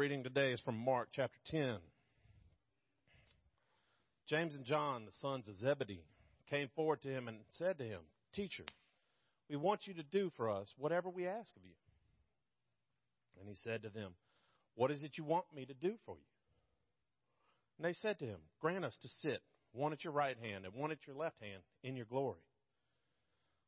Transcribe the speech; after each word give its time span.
reading 0.00 0.24
today 0.24 0.50
is 0.50 0.60
from 0.62 0.78
Mark 0.78 1.08
chapter 1.12 1.36
10. 1.48 1.76
James 4.26 4.54
and 4.54 4.64
John, 4.64 5.04
the 5.04 5.12
sons 5.20 5.46
of 5.46 5.56
Zebedee, 5.56 6.06
came 6.48 6.70
forward 6.74 7.02
to 7.02 7.10
him 7.10 7.28
and 7.28 7.40
said 7.50 7.76
to 7.76 7.84
him, 7.84 8.00
Teacher, 8.32 8.64
we 9.50 9.56
want 9.56 9.86
you 9.86 9.92
to 9.92 10.02
do 10.02 10.32
for 10.38 10.48
us 10.48 10.72
whatever 10.78 11.10
we 11.10 11.26
ask 11.26 11.54
of 11.54 11.62
you. 11.66 11.74
And 13.38 13.46
he 13.46 13.54
said 13.56 13.82
to 13.82 13.90
them, 13.90 14.12
What 14.74 14.90
is 14.90 15.02
it 15.02 15.18
you 15.18 15.24
want 15.24 15.44
me 15.54 15.66
to 15.66 15.74
do 15.74 15.96
for 16.06 16.14
you? 16.14 16.30
And 17.76 17.86
they 17.86 17.92
said 17.92 18.18
to 18.20 18.24
him, 18.24 18.38
Grant 18.58 18.86
us 18.86 18.96
to 19.02 19.08
sit, 19.20 19.42
one 19.72 19.92
at 19.92 20.02
your 20.02 20.14
right 20.14 20.38
hand 20.40 20.64
and 20.64 20.72
one 20.72 20.92
at 20.92 21.06
your 21.06 21.16
left 21.16 21.36
hand, 21.42 21.60
in 21.82 21.94
your 21.94 22.06
glory. 22.06 22.40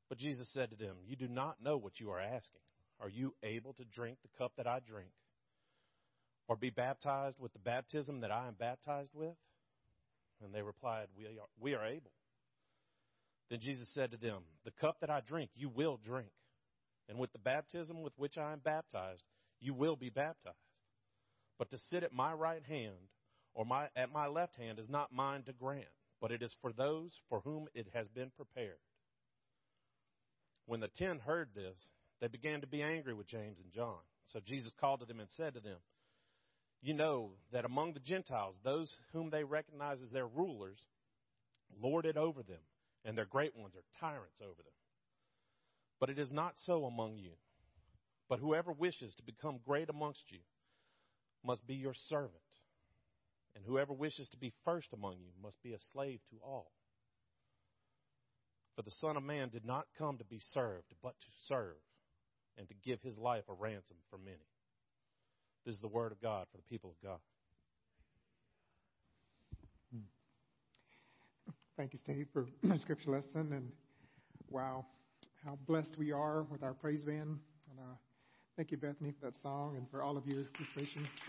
But 0.09 0.17
Jesus 0.17 0.49
said 0.55 0.71
to 0.71 0.77
them, 0.77 0.97
You 1.07 1.15
do 1.15 1.29
not 1.29 1.63
know 1.63 1.77
what 1.77 2.01
you 2.01 2.11
are 2.11 2.21
asking. 2.21 2.63
Are 3.03 3.11
you 3.11 3.35
able 3.43 3.75
to 3.75 3.85
drink 3.85 4.17
the 4.23 4.39
cup 4.39 4.53
that 4.57 4.67
I 4.67 4.79
drink? 4.81 5.11
Or 6.53 6.57
be 6.57 6.69
baptized 6.69 7.39
with 7.41 7.55
the 7.55 7.59
baptism 7.59 8.21
that 8.21 8.31
I 8.31 8.47
am 8.47 8.53
baptized 8.53 9.13
with? 9.15 9.33
And 10.45 10.53
they 10.53 10.61
replied, 10.61 11.07
We 11.17 11.25
are, 11.25 11.49
we 11.59 11.73
are 11.73 11.87
able. 11.87 12.13
Then 13.49 13.61
Jesus 13.61 13.89
said 13.95 14.11
to 14.11 14.19
them, 14.19 14.43
The 14.67 14.71
cup 14.73 14.99
that 15.01 15.09
I 15.09 15.23
drink, 15.27 15.49
you 15.55 15.71
will 15.71 15.99
drink. 16.05 16.29
And 17.09 17.19
with 17.19 17.33
the 17.33 17.39
baptism 17.39 18.03
with 18.03 18.13
which 18.19 18.37
I 18.37 18.53
am 18.53 18.59
baptized, 18.59 19.23
you 19.61 19.73
will 19.73 19.97
be 19.97 20.11
baptized. 20.11 20.59
But 21.59 21.71
to 21.71 21.79
sit 21.79 22.03
at 22.03 22.13
my 22.13 22.35
right 22.35 22.63
hand 22.69 23.09
or 23.55 23.65
my, 23.65 23.89
at 23.97 24.13
my 24.13 24.27
left 24.27 24.57
hand 24.57 24.79
is 24.79 24.91
not 24.91 25.11
mine 25.11 25.45
to 25.45 25.55
grant, 25.55 25.87
but 26.21 26.33
it 26.33 26.43
is 26.43 26.55
for 26.61 26.71
those 26.71 27.19
for 27.31 27.41
whom 27.41 27.67
it 27.73 27.87
has 27.95 28.09
been 28.09 28.31
prepared. 28.37 28.77
When 30.67 30.81
the 30.81 30.89
ten 30.89 31.19
heard 31.19 31.49
this, 31.55 31.93
they 32.21 32.29
began 32.29 32.61
to 32.61 32.67
be 32.67 32.83
angry 32.83 33.15
with 33.15 33.27
James 33.27 33.59
and 33.59 33.73
John. 33.73 34.01
So 34.27 34.41
Jesus 34.45 34.71
called 34.79 35.01
to 35.01 35.07
them 35.07 35.19
and 35.19 35.31
said 35.31 35.55
to 35.55 35.61
them, 35.61 35.79
You 36.83 36.95
know 36.95 37.31
that 37.53 37.65
among 37.65 37.93
the 37.93 38.01
Gentiles, 38.01 38.59
those 38.65 38.93
whom 39.13 39.31
they 39.31 39.45
recognize 39.45 40.03
as 40.03 40.11
their 40.11 40.27
rulers 40.27 40.79
lord 41.81 42.05
it 42.07 42.17
over 42.17 42.43
them, 42.43 42.61
and 43.05 43.17
their 43.17 43.25
great 43.25 43.57
ones 43.57 43.75
are 43.77 44.01
tyrants 44.01 44.41
over 44.43 44.51
them. 44.51 44.73
But 46.01 46.11
it 46.11 46.19
is 46.19 46.33
not 46.33 46.55
so 46.67 46.85
among 46.85 47.19
you. 47.19 47.33
But 48.29 48.41
whoever 48.41 48.73
wishes 48.73 49.15
to 49.15 49.23
become 49.23 49.61
great 49.65 49.89
amongst 49.89 50.25
you 50.31 50.41
must 51.45 51.67
be 51.67 51.75
your 51.75 51.95
servant. 51.95 52.33
And 53.55 53.65
whoever 53.65 53.93
wishes 53.93 54.29
to 54.31 54.37
be 54.37 54.53
first 54.65 54.89
among 54.93 55.19
you 55.21 55.31
must 55.41 55.63
be 55.63 55.75
a 55.75 55.79
slave 55.93 56.21
to 56.31 56.37
all. 56.43 56.73
For 58.75 58.83
the 58.83 58.91
Son 58.91 59.17
of 59.17 59.23
Man 59.23 59.51
did 59.51 59.65
not 59.65 59.87
come 59.99 60.19
to 60.19 60.25
be 60.25 60.41
served, 60.53 60.95
but 61.03 61.15
to 61.21 61.27
serve 61.47 61.77
and 62.57 62.67
to 62.69 62.75
give 62.75 63.01
his 63.03 63.19
life 63.19 63.45
a 63.49 63.53
ransom 63.53 63.97
for 64.11 64.19
many. 64.19 64.52
This 65.65 65.75
is 65.77 65.81
the 65.81 65.89
word 65.89 66.13
of 66.13 66.21
God 66.21 66.47
for 66.51 66.57
the 66.57 66.65
people 66.65 66.91
of 66.91 67.09
God. 67.09 67.19
Thank 71.77 71.95
you, 71.95 71.99
Steve, 72.05 72.27
for 72.33 72.47
the 72.63 72.79
scripture 72.79 73.11
lesson. 73.13 73.53
And 73.53 73.73
wow, 74.51 74.85
how 75.45 75.59
blessed 75.67 75.97
we 75.99 76.13
are 76.13 76.43
with 76.45 76.63
our 76.63 76.75
praise 76.75 77.03
band. 77.03 77.39
And 77.71 77.81
uh, 77.81 77.95
thank 78.57 78.71
you, 78.71 78.77
Bethany, 78.77 79.13
for 79.19 79.27
that 79.27 79.41
song 79.43 79.77
and 79.77 79.91
for 79.91 80.03
all 80.03 80.19
of 80.19 80.27
your 80.27 80.45
participation. 80.45 81.09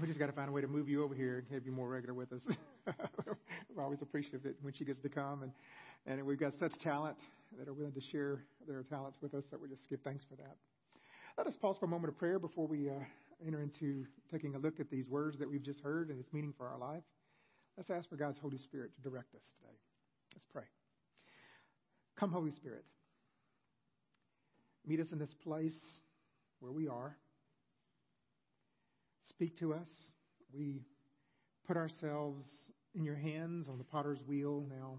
we 0.00 0.06
just 0.06 0.18
got 0.18 0.26
to 0.26 0.32
find 0.32 0.50
a 0.50 0.52
way 0.52 0.60
to 0.60 0.68
move 0.68 0.88
you 0.88 1.02
over 1.02 1.14
here 1.14 1.38
and 1.38 1.46
have 1.52 1.64
you 1.64 1.72
more 1.72 1.88
regular 1.88 2.12
with 2.14 2.32
us. 2.32 2.40
We're 3.74 3.82
always 3.82 4.02
appreciative 4.02 4.42
that 4.42 4.54
when 4.62 4.74
she 4.74 4.84
gets 4.84 5.00
to 5.02 5.08
come, 5.08 5.42
and 5.44 5.52
and 6.06 6.24
we've 6.24 6.40
got 6.40 6.52
such 6.58 6.72
talent 6.78 7.16
that 7.58 7.68
are 7.68 7.74
willing 7.74 7.92
to 7.92 8.00
share 8.00 8.44
their 8.66 8.82
talents 8.82 9.18
with 9.22 9.34
us 9.34 9.44
that 9.50 9.60
we 9.60 9.68
just 9.68 9.88
give 9.88 10.00
thanks 10.02 10.24
for 10.28 10.36
that. 10.36 10.56
Let 11.36 11.46
us 11.46 11.54
pause 11.60 11.76
for 11.78 11.86
a 11.86 11.88
moment 11.88 12.12
of 12.12 12.18
prayer 12.18 12.38
before 12.38 12.66
we 12.66 12.88
uh, 12.88 12.94
enter 13.46 13.62
into 13.62 14.04
taking 14.30 14.54
a 14.54 14.58
look 14.58 14.80
at 14.80 14.90
these 14.90 15.08
words 15.08 15.38
that 15.38 15.48
we've 15.48 15.62
just 15.62 15.80
heard 15.80 16.10
and 16.10 16.18
its 16.18 16.32
meaning 16.32 16.52
for 16.56 16.66
our 16.66 16.78
life. 16.78 17.02
Let's 17.76 17.90
ask 17.90 18.08
for 18.08 18.16
God's 18.16 18.38
Holy 18.38 18.58
Spirit 18.58 18.90
to 18.96 19.08
direct 19.08 19.34
us 19.34 19.42
today. 19.56 19.76
Let's 20.34 20.46
pray. 20.52 20.64
Come, 22.18 22.32
Holy 22.32 22.50
Spirit. 22.50 22.84
Meet 24.86 25.00
us 25.00 25.06
in 25.12 25.18
this 25.18 25.34
place 25.44 25.78
where 26.60 26.72
we 26.72 26.88
are. 26.88 27.16
Speak 29.28 29.56
to 29.60 29.74
us. 29.74 29.88
We 30.52 30.80
put 31.66 31.76
ourselves 31.76 32.44
in 32.94 33.04
your 33.04 33.14
hands 33.14 33.68
on 33.68 33.78
the 33.78 33.84
potter's 33.84 34.18
wheel 34.26 34.66
now, 34.68 34.98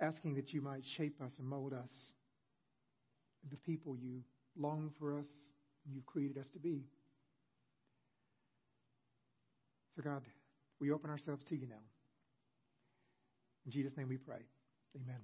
asking 0.00 0.34
that 0.34 0.52
you 0.52 0.60
might 0.60 0.82
shape 0.96 1.20
us 1.20 1.32
and 1.38 1.46
mold 1.46 1.72
us 1.72 1.90
the 3.50 3.56
people 3.56 3.96
you 3.96 4.22
long 4.56 4.90
for 4.98 5.18
us, 5.18 5.26
you've 5.90 6.06
created 6.06 6.38
us 6.38 6.46
to 6.52 6.58
be. 6.58 6.84
So, 9.96 10.02
God, 10.02 10.22
we 10.80 10.90
open 10.90 11.10
ourselves 11.10 11.42
to 11.48 11.56
you 11.56 11.66
now. 11.66 11.82
In 13.66 13.72
Jesus' 13.72 13.96
name 13.96 14.08
we 14.08 14.16
pray. 14.16 14.40
Amen. 14.96 15.20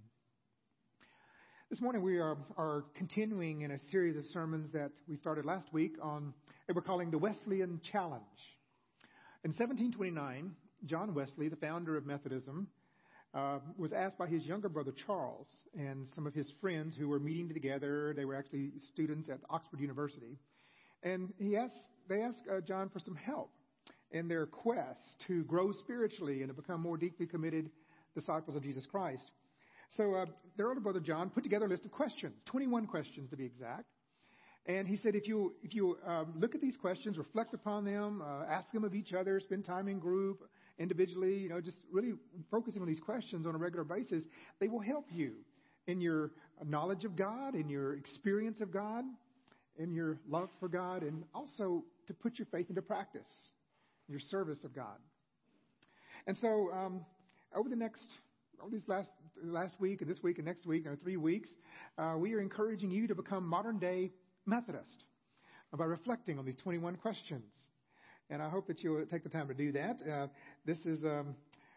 This 1.70 1.80
morning 1.80 2.02
we 2.02 2.18
are, 2.18 2.36
are 2.56 2.84
continuing 2.94 3.62
in 3.62 3.72
a 3.72 3.78
series 3.90 4.16
of 4.16 4.24
sermons 4.26 4.70
that 4.72 4.90
we 5.08 5.16
started 5.16 5.44
last 5.44 5.72
week 5.72 5.96
on 6.00 6.32
we're 6.72 6.82
calling 6.82 7.10
the 7.10 7.18
Wesleyan 7.18 7.80
Challenge. 7.92 8.22
In 9.44 9.50
1729, 9.50 10.52
John 10.84 11.14
Wesley, 11.14 11.48
the 11.48 11.56
founder 11.56 11.96
of 11.96 12.04
Methodism, 12.04 12.68
uh, 13.36 13.58
was 13.76 13.92
asked 13.92 14.16
by 14.16 14.26
his 14.26 14.44
younger 14.44 14.68
brother 14.68 14.92
Charles 15.06 15.46
and 15.78 16.06
some 16.14 16.26
of 16.26 16.32
his 16.32 16.50
friends 16.60 16.96
who 16.96 17.08
were 17.08 17.20
meeting 17.20 17.48
together. 17.52 18.14
They 18.16 18.24
were 18.24 18.34
actually 18.34 18.70
students 18.92 19.28
at 19.28 19.40
Oxford 19.50 19.80
University, 19.80 20.38
and 21.02 21.32
he 21.38 21.56
asked 21.56 21.74
they 22.08 22.22
asked 22.22 22.40
uh, 22.50 22.60
John 22.60 22.88
for 22.88 22.98
some 22.98 23.14
help 23.14 23.50
in 24.10 24.26
their 24.28 24.46
quest 24.46 25.00
to 25.26 25.44
grow 25.44 25.72
spiritually 25.72 26.40
and 26.40 26.48
to 26.48 26.54
become 26.54 26.80
more 26.80 26.96
deeply 26.96 27.26
committed 27.26 27.70
disciples 28.14 28.56
of 28.56 28.62
Jesus 28.62 28.86
Christ. 28.86 29.30
So 29.90 30.14
uh, 30.14 30.26
their 30.56 30.68
older 30.68 30.80
brother 30.80 31.00
John 31.00 31.28
put 31.28 31.42
together 31.42 31.66
a 31.66 31.68
list 31.68 31.84
of 31.84 31.90
questions, 31.90 32.40
21 32.46 32.86
questions 32.86 33.28
to 33.30 33.36
be 33.36 33.44
exact. 33.44 33.84
And 34.64 34.88
he 34.88 34.96
said, 34.96 35.14
if 35.14 35.28
you 35.28 35.54
if 35.62 35.74
you 35.74 35.98
uh, 36.08 36.24
look 36.34 36.54
at 36.54 36.60
these 36.60 36.76
questions, 36.76 37.18
reflect 37.18 37.52
upon 37.54 37.84
them, 37.84 38.22
uh, 38.22 38.44
ask 38.50 38.70
them 38.72 38.84
of 38.84 38.94
each 38.94 39.12
other, 39.12 39.38
spend 39.40 39.64
time 39.64 39.88
in 39.88 39.98
group, 39.98 40.40
individually, 40.78 41.36
you 41.36 41.48
know, 41.48 41.60
just 41.60 41.78
really 41.90 42.12
focusing 42.50 42.82
on 42.82 42.88
these 42.88 43.00
questions 43.00 43.46
on 43.46 43.54
a 43.54 43.58
regular 43.58 43.84
basis, 43.84 44.22
they 44.60 44.68
will 44.68 44.80
help 44.80 45.06
you 45.10 45.32
in 45.86 46.00
your 46.00 46.32
knowledge 46.64 47.04
of 47.04 47.16
God, 47.16 47.54
in 47.54 47.68
your 47.68 47.94
experience 47.94 48.60
of 48.60 48.72
God, 48.72 49.04
in 49.78 49.94
your 49.94 50.18
love 50.28 50.48
for 50.58 50.68
God, 50.68 51.02
and 51.02 51.24
also 51.34 51.84
to 52.06 52.14
put 52.14 52.38
your 52.38 52.46
faith 52.50 52.66
into 52.68 52.82
practice, 52.82 53.28
your 54.08 54.20
service 54.20 54.64
of 54.64 54.74
God. 54.74 54.98
And 56.26 56.36
so, 56.38 56.70
um, 56.72 57.04
over 57.54 57.68
the 57.68 57.76
next, 57.76 58.04
over 58.60 58.70
these 58.70 58.88
last 58.88 59.08
last 59.42 59.78
week 59.78 60.00
and 60.00 60.10
this 60.10 60.22
week 60.22 60.38
and 60.38 60.46
next 60.46 60.66
week, 60.66 60.86
or 60.86 60.96
three 60.96 61.16
weeks, 61.16 61.48
uh, 61.98 62.14
we 62.18 62.34
are 62.34 62.40
encouraging 62.40 62.90
you 62.90 63.06
to 63.06 63.14
become 63.14 63.46
modern 63.46 63.78
day 63.78 64.10
Methodist 64.46 65.04
by 65.76 65.84
reflecting 65.84 66.38
on 66.38 66.46
these 66.46 66.56
21 66.56 66.96
questions. 66.96 67.52
And 68.28 68.42
I 68.42 68.48
hope 68.48 68.66
that 68.66 68.82
you'll 68.82 69.06
take 69.06 69.22
the 69.22 69.28
time 69.28 69.46
to 69.48 69.54
do 69.54 69.70
that. 69.72 70.00
Uh, 70.02 70.26
this 70.64 70.78
is 70.84 71.04
um, 71.04 71.36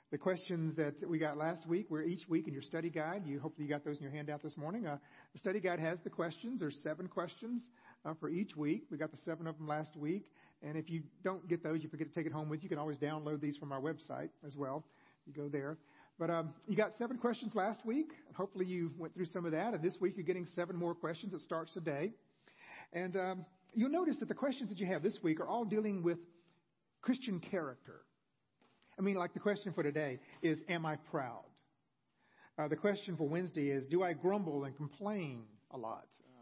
the 0.09 0.17
questions 0.17 0.75
that 0.77 1.07
we 1.07 1.19
got 1.19 1.37
last 1.37 1.67
week. 1.67 1.85
Where 1.89 2.01
each 2.01 2.27
week 2.27 2.47
in 2.47 2.53
your 2.53 2.63
study 2.63 2.89
guide, 2.89 3.21
you 3.25 3.39
hopefully 3.39 3.67
you 3.67 3.69
got 3.69 3.85
those 3.85 3.97
in 3.97 4.03
your 4.03 4.11
handout 4.11 4.41
this 4.41 4.57
morning. 4.57 4.87
Uh, 4.87 4.97
the 5.33 5.39
study 5.39 5.59
guide 5.59 5.79
has 5.79 5.99
the 6.03 6.09
questions. 6.09 6.61
There's 6.61 6.79
seven 6.81 7.07
questions 7.07 7.61
uh, 8.03 8.15
for 8.19 8.29
each 8.29 8.55
week. 8.55 8.85
We 8.89 8.97
got 8.97 9.11
the 9.11 9.19
seven 9.25 9.45
of 9.45 9.59
them 9.59 9.67
last 9.67 9.95
week. 9.95 10.25
And 10.63 10.75
if 10.75 10.89
you 10.89 11.03
don't 11.23 11.47
get 11.47 11.63
those, 11.63 11.83
you 11.83 11.89
forget 11.89 12.07
to 12.07 12.13
take 12.15 12.25
it 12.25 12.33
home 12.33 12.49
with 12.49 12.61
you. 12.61 12.63
You 12.63 12.69
can 12.69 12.79
always 12.79 12.97
download 12.97 13.41
these 13.41 13.55
from 13.55 13.71
our 13.71 13.79
website 13.79 14.29
as 14.45 14.55
well. 14.55 14.83
You 15.27 15.33
go 15.33 15.49
there. 15.49 15.77
But 16.17 16.31
um, 16.31 16.49
you 16.67 16.75
got 16.75 16.97
seven 16.97 17.17
questions 17.17 17.53
last 17.53 17.85
week. 17.85 18.09
Hopefully 18.33 18.65
you 18.65 18.91
went 18.97 19.13
through 19.13 19.27
some 19.27 19.45
of 19.45 19.51
that. 19.51 19.75
And 19.75 19.83
this 19.83 19.97
week 20.01 20.13
you're 20.17 20.25
getting 20.25 20.47
seven 20.55 20.75
more 20.75 20.95
questions. 20.95 21.33
It 21.33 21.41
starts 21.41 21.71
today. 21.73 22.11
And 22.91 23.15
um, 23.15 23.45
you'll 23.75 23.91
notice 23.91 24.17
that 24.19 24.27
the 24.27 24.33
questions 24.33 24.69
that 24.69 24.79
you 24.79 24.87
have 24.87 25.03
this 25.03 25.19
week 25.21 25.39
are 25.39 25.47
all 25.47 25.63
dealing 25.63 26.01
with 26.01 26.17
Christian 27.01 27.39
character. 27.39 28.01
I 28.97 29.01
mean, 29.01 29.15
like 29.15 29.33
the 29.33 29.39
question 29.39 29.73
for 29.73 29.83
today 29.83 30.19
is, 30.41 30.59
Am 30.67 30.85
I 30.85 30.97
proud? 30.97 31.45
Uh, 32.57 32.67
the 32.67 32.75
question 32.75 33.15
for 33.15 33.27
Wednesday 33.27 33.69
is, 33.69 33.85
Do 33.85 34.03
I 34.03 34.13
grumble 34.13 34.65
and 34.65 34.75
complain 34.75 35.43
a 35.71 35.77
lot? 35.77 36.05
Uh, 36.21 36.41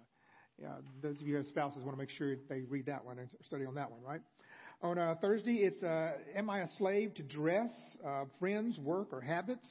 yeah, 0.59 0.75
those 1.01 1.21
of 1.21 1.27
you 1.27 1.33
who 1.33 1.37
have 1.37 1.47
spouses 1.47 1.83
want 1.83 1.95
to 1.95 2.01
make 2.01 2.09
sure 2.09 2.35
they 2.49 2.61
read 2.61 2.87
that 2.87 3.05
one 3.05 3.19
and 3.19 3.29
study 3.43 3.65
on 3.65 3.75
that 3.75 3.91
one, 3.91 4.01
right? 4.01 4.21
On 4.81 4.97
uh, 4.97 5.15
Thursday, 5.21 5.57
it's 5.57 5.81
uh, 5.83 6.13
Am 6.35 6.49
I 6.49 6.61
a 6.61 6.67
slave 6.77 7.13
to 7.15 7.23
dress, 7.23 7.69
uh, 8.05 8.25
friends, 8.39 8.79
work, 8.79 9.09
or 9.11 9.21
habits? 9.21 9.67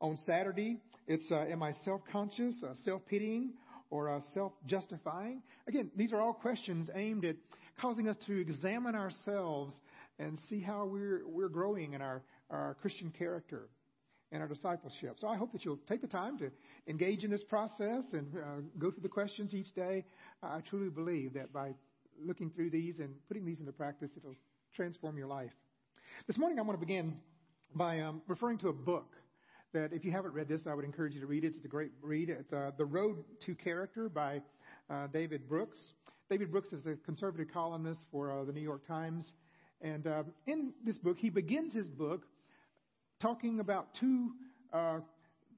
On 0.00 0.16
Saturday, 0.24 0.78
it's 1.08 1.24
uh, 1.30 1.44
Am 1.50 1.62
I 1.62 1.72
self 1.84 2.00
conscious, 2.10 2.54
self 2.84 3.02
pitying, 3.06 3.50
or 3.90 4.22
self 4.32 4.52
justifying? 4.66 5.42
Again, 5.66 5.90
these 5.96 6.12
are 6.12 6.20
all 6.20 6.32
questions 6.32 6.88
aimed 6.94 7.24
at 7.24 7.36
causing 7.80 8.08
us 8.08 8.16
to 8.26 8.40
examine 8.40 8.94
ourselves 8.94 9.74
and 10.20 10.38
see 10.48 10.60
how 10.60 10.84
we're, 10.84 11.22
we're 11.26 11.48
growing 11.48 11.94
in 11.94 12.02
our, 12.02 12.22
our 12.50 12.76
Christian 12.80 13.10
character. 13.10 13.62
and 14.32 14.42
our 14.42 14.48
discipleship. 14.48 15.16
So 15.18 15.26
I 15.26 15.36
hope 15.36 15.52
that 15.52 15.64
you'll 15.64 15.80
take 15.88 16.00
the 16.00 16.06
time 16.06 16.38
to 16.38 16.50
engage 16.86 17.24
in 17.24 17.30
this 17.30 17.42
process 17.42 18.04
and 18.12 18.26
uh, 18.36 18.60
go 18.78 18.90
through 18.90 19.02
the 19.02 19.08
questions 19.08 19.54
each 19.54 19.74
day. 19.74 20.04
I 20.42 20.60
truly 20.60 20.90
believe 20.90 21.34
that 21.34 21.52
by 21.52 21.74
looking 22.24 22.50
through 22.50 22.70
these 22.70 23.00
and 23.00 23.10
putting 23.28 23.44
these 23.44 23.60
into 23.60 23.72
practice, 23.72 24.10
it'll 24.16 24.36
transform 24.74 25.18
your 25.18 25.26
life. 25.26 25.50
This 26.26 26.38
morning, 26.38 26.58
I 26.58 26.62
want 26.62 26.78
to 26.80 26.86
begin 26.86 27.16
by 27.74 28.00
um, 28.00 28.22
referring 28.28 28.58
to 28.58 28.68
a 28.68 28.72
book 28.72 29.16
that, 29.72 29.92
if 29.92 30.04
you 30.04 30.12
haven't 30.12 30.34
read 30.34 30.48
this, 30.48 30.62
I 30.66 30.74
would 30.74 30.84
encourage 30.84 31.14
you 31.14 31.20
to 31.20 31.26
read 31.26 31.44
it. 31.44 31.54
It's 31.56 31.64
a 31.64 31.68
great 31.68 31.92
read. 32.02 32.28
It's 32.30 32.52
uh, 32.52 32.70
The 32.76 32.84
Road 32.84 33.24
to 33.46 33.54
Character 33.54 34.08
by 34.08 34.42
uh, 34.88 35.06
David 35.12 35.48
Brooks. 35.48 35.78
David 36.28 36.52
Brooks 36.52 36.72
is 36.72 36.86
a 36.86 36.94
conservative 37.04 37.48
columnist 37.52 38.00
for 38.12 38.30
uh, 38.30 38.44
the 38.44 38.52
New 38.52 38.60
York 38.60 38.86
Times. 38.86 39.32
And 39.80 40.06
uh, 40.06 40.22
in 40.46 40.72
this 40.84 40.98
book, 40.98 41.18
he 41.18 41.30
begins 41.30 41.72
his 41.72 41.88
book 41.88 42.22
talking 43.20 43.60
about 43.60 43.88
two 43.98 44.30
uh, 44.72 45.00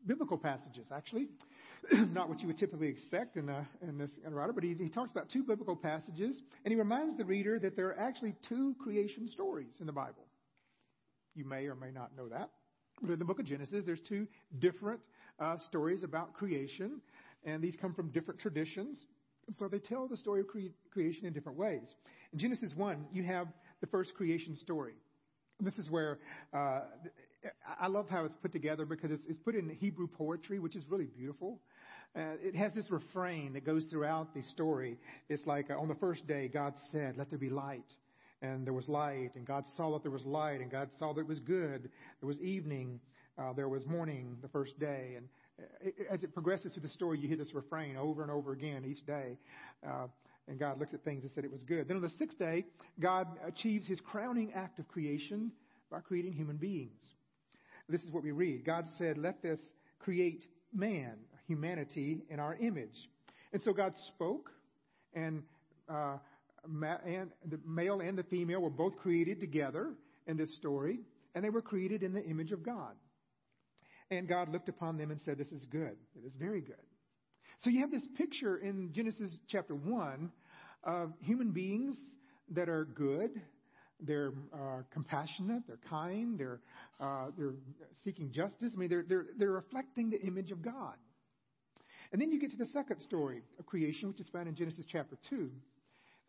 biblical 0.07 0.39
passages, 0.39 0.87
actually. 0.95 1.29
Not 1.93 2.29
what 2.29 2.41
you 2.41 2.47
would 2.47 2.59
typically 2.59 2.89
expect 2.89 3.37
in, 3.37 3.49
in 3.83 3.99
this 3.99 4.11
writer, 4.29 4.53
but 4.53 4.63
he, 4.63 4.75
he 4.75 4.89
talks 4.89 5.11
about 5.11 5.29
two 5.31 5.43
biblical 5.43 5.75
passages, 5.75 6.41
and 6.65 6.73
he 6.73 6.79
reminds 6.79 7.17
the 7.17 7.25
reader 7.25 7.59
that 7.59 7.77
there 7.77 7.89
are 7.89 7.99
actually 7.99 8.35
two 8.49 8.77
creation 8.81 9.29
stories 9.29 9.75
in 9.81 9.87
the 9.87 9.93
Bible. 9.93 10.27
You 11.35 11.45
may 11.45 11.67
or 11.67 11.75
may 11.75 11.91
not 11.91 12.17
know 12.17 12.29
that. 12.29 12.51
But 13.01 13.11
in 13.11 13.19
the 13.19 13.25
book 13.25 13.41
of 13.41 13.47
Genesis, 13.47 13.83
there's 13.85 14.03
two 14.09 14.29
different 14.61 15.01
uh, 15.41 15.57
stories 15.67 16.05
about 16.05 16.35
creation, 16.35 17.01
and 17.45 17.63
these 17.63 17.75
come 17.81 17.95
from 17.95 18.11
different 18.11 18.39
traditions. 18.39 18.99
So 19.59 19.67
they 19.67 19.81
tell 19.81 20.07
the 20.07 20.17
story 20.17 20.43
of 20.43 20.47
cre- 20.47 20.71
creation 20.93 21.27
in 21.27 21.33
different 21.33 21.59
ways. 21.59 21.83
In 22.33 22.39
Genesis 22.39 22.75
1, 22.77 23.07
you 23.13 23.25
have 23.25 23.49
the 23.83 23.87
first 23.89 24.15
creation 24.15 24.55
story. 24.55 24.95
This 25.61 25.77
is 25.77 25.91
where 25.91 26.19
uh, 26.55 26.81
I 27.79 27.89
love 27.89 28.09
how 28.09 28.25
it's 28.25 28.35
put 28.37 28.53
together 28.53 28.87
because 28.87 29.11
it's, 29.11 29.25
it's 29.29 29.39
put 29.39 29.55
in 29.55 29.69
Hebrew 29.69 30.07
poetry, 30.07 30.59
which 30.59 30.77
is 30.77 30.85
really 30.89 31.07
beautiful. 31.07 31.61
Uh, 32.17 32.35
it 32.43 32.55
has 32.55 32.73
this 32.73 32.91
refrain 32.91 33.53
that 33.55 33.67
goes 33.67 33.87
throughout 33.91 34.35
the 34.35 34.43
story. 34.43 34.99
It's 35.29 35.47
like 35.47 35.71
uh, 35.71 35.79
on 35.79 35.89
the 35.89 35.95
first 35.97 36.27
day, 36.27 36.49
God 36.49 36.75
said, 36.91 37.17
Let 37.19 37.29
there 37.29 37.39
be 37.39 37.51
light. 37.51 37.85
And 38.41 38.67
there 38.67 38.73
was 38.73 38.89
light, 38.89 39.31
and 39.37 39.47
God 39.47 39.65
saw 39.77 39.93
that 39.93 40.03
there 40.03 40.11
was 40.11 40.25
light, 40.25 40.61
and 40.61 40.71
God 40.71 40.91
saw 40.99 41.13
that 41.13 41.21
it 41.21 41.29
was 41.29 41.39
good. 41.39 41.89
There 42.21 42.27
was 42.27 42.41
evening, 42.41 42.99
uh, 43.39 43.53
there 43.53 43.69
was 43.69 43.87
morning 43.87 44.37
the 44.43 44.49
first 44.49 44.79
day. 44.81 45.15
And 45.17 45.29
uh, 45.61 46.13
as 46.13 46.25
it 46.25 46.35
progresses 46.35 46.73
through 46.73 46.83
the 46.83 46.89
story, 46.89 47.21
you 47.21 47.29
hear 47.29 47.37
this 47.37 47.55
refrain 47.55 47.97
over 47.97 48.23
and 48.23 48.33
over 48.33 48.53
again 48.53 48.85
each 48.85 49.07
day. 49.07 49.39
Uh, 49.87 50.09
and 50.49 50.59
God 50.59 50.79
looked 50.79 50.95
at 50.95 51.05
things 51.05 51.23
and 51.23 51.33
said 51.33 51.45
it 51.45 51.51
was 51.51 51.63
good. 51.63 51.89
Then 51.89 51.97
on 51.97 52.03
the 52.03 52.09
sixth 52.19 52.39
day, 52.39 52.65
God 53.01 53.27
achieves 53.47 53.87
his 53.87 54.01
crowning 54.01 54.53
act 54.55 54.79
of 54.79 54.89
creation 54.89 55.53
by 55.91 56.01
creating 56.01 56.33
human 56.33 56.57
beings. 56.57 57.01
This 57.89 58.03
is 58.03 58.11
what 58.11 58.23
we 58.23 58.33
read. 58.33 58.65
God 58.65 58.87
said, 58.99 59.19
Let 59.19 59.43
this 59.43 59.61
create 59.99 60.45
man, 60.73 61.15
humanity, 61.47 62.23
in 62.31 62.41
our 62.41 62.57
image. 62.57 63.09
And 63.53 63.63
so 63.63 63.73
God 63.73 63.95
spoke, 64.09 64.51
and, 65.15 65.43
uh, 65.89 66.17
and 66.65 67.31
the 67.45 67.61
male 67.67 68.01
and 68.01 68.17
the 68.17 68.23
female 68.25 68.61
were 68.61 68.71
both 68.71 68.97
created 68.97 69.41
together 69.41 69.93
in 70.27 70.37
this 70.37 70.55
story, 70.57 71.01
and 71.35 71.45
they 71.45 71.51
were 71.51 71.63
created 71.63 72.03
in 72.03 72.13
the 72.13 72.25
image 72.25 72.53
of 72.53 72.63
God. 72.65 72.95
And 74.11 74.29
God 74.29 74.49
looked 74.49 74.69
upon 74.69 74.97
them 74.97 75.11
and 75.11 75.21
said, 75.21 75.39
This 75.39 75.53
is 75.53 75.65
good. 75.67 75.97
It 76.17 76.27
is 76.27 76.37
very 76.37 76.61
good. 76.61 76.77
So 77.63 77.71
you 77.71 77.81
have 77.81 77.93
this 77.93 78.09
picture 78.17 78.57
in 78.57 78.93
Genesis 78.93 79.39
chapter 79.47 79.77
1 79.77 80.33
of 80.83 81.13
human 81.21 81.53
beings 81.53 81.97
that 82.51 82.69
are 82.69 82.87
good, 82.87 83.41
they're 84.01 84.33
uh, 84.53 84.83
compassionate, 84.93 85.63
they're 85.69 85.79
kind, 85.89 86.37
they're, 86.37 86.59
uh, 86.99 87.27
they're 87.39 87.55
seeking 88.03 88.33
justice. 88.33 88.73
I 88.75 88.77
mean, 88.77 88.89
they're, 88.89 89.05
they're, 89.09 89.27
they're 89.39 89.53
reflecting 89.53 90.11
the 90.11 90.21
image 90.23 90.51
of 90.51 90.61
God. 90.61 90.95
And 92.11 92.21
then 92.21 92.33
you 92.33 92.41
get 92.41 92.51
to 92.51 92.57
the 92.57 92.67
second 92.67 92.99
story 92.99 93.43
of 93.61 93.67
creation, 93.67 94.09
which 94.09 94.19
is 94.19 94.29
found 94.29 94.49
in 94.49 94.57
Genesis 94.57 94.85
chapter 94.91 95.17
2. 95.31 95.49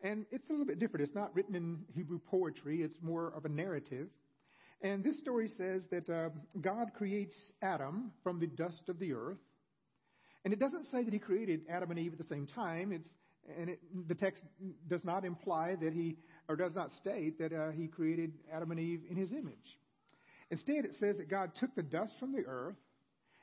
And 0.02 0.26
it's 0.30 0.48
a 0.50 0.52
little 0.52 0.66
bit 0.66 0.78
different. 0.78 1.04
It's 1.04 1.16
not 1.16 1.34
written 1.34 1.56
in 1.56 1.78
Hebrew 1.92 2.20
poetry, 2.30 2.82
it's 2.82 3.02
more 3.02 3.32
of 3.36 3.44
a 3.44 3.48
narrative. 3.48 4.06
And 4.82 5.02
this 5.02 5.18
story 5.18 5.48
says 5.48 5.82
that 5.90 6.08
uh, 6.08 6.28
God 6.60 6.92
creates 6.96 7.34
Adam 7.60 8.12
from 8.22 8.38
the 8.38 8.46
dust 8.46 8.82
of 8.88 9.00
the 9.00 9.12
earth. 9.14 9.38
And 10.44 10.52
it 10.52 10.60
doesn't 10.60 10.90
say 10.90 11.02
that 11.02 11.12
he 11.12 11.18
created 11.18 11.62
Adam 11.68 11.90
and 11.90 11.98
Eve 11.98 12.12
at 12.12 12.18
the 12.18 12.24
same 12.24 12.46
time. 12.46 12.92
It's, 12.92 13.08
and 13.58 13.70
it, 13.70 13.80
the 14.08 14.14
text 14.14 14.42
does 14.88 15.04
not 15.04 15.24
imply 15.24 15.76
that 15.80 15.92
he, 15.92 16.16
or 16.48 16.56
does 16.56 16.74
not 16.74 16.90
state 16.92 17.38
that 17.38 17.52
uh, 17.52 17.70
he 17.70 17.86
created 17.86 18.32
Adam 18.52 18.70
and 18.70 18.80
Eve 18.80 19.00
in 19.08 19.16
his 19.16 19.32
image. 19.32 19.78
Instead, 20.50 20.84
it 20.84 20.94
says 21.00 21.16
that 21.16 21.30
God 21.30 21.52
took 21.58 21.74
the 21.74 21.82
dust 21.82 22.12
from 22.20 22.32
the 22.32 22.44
earth 22.46 22.76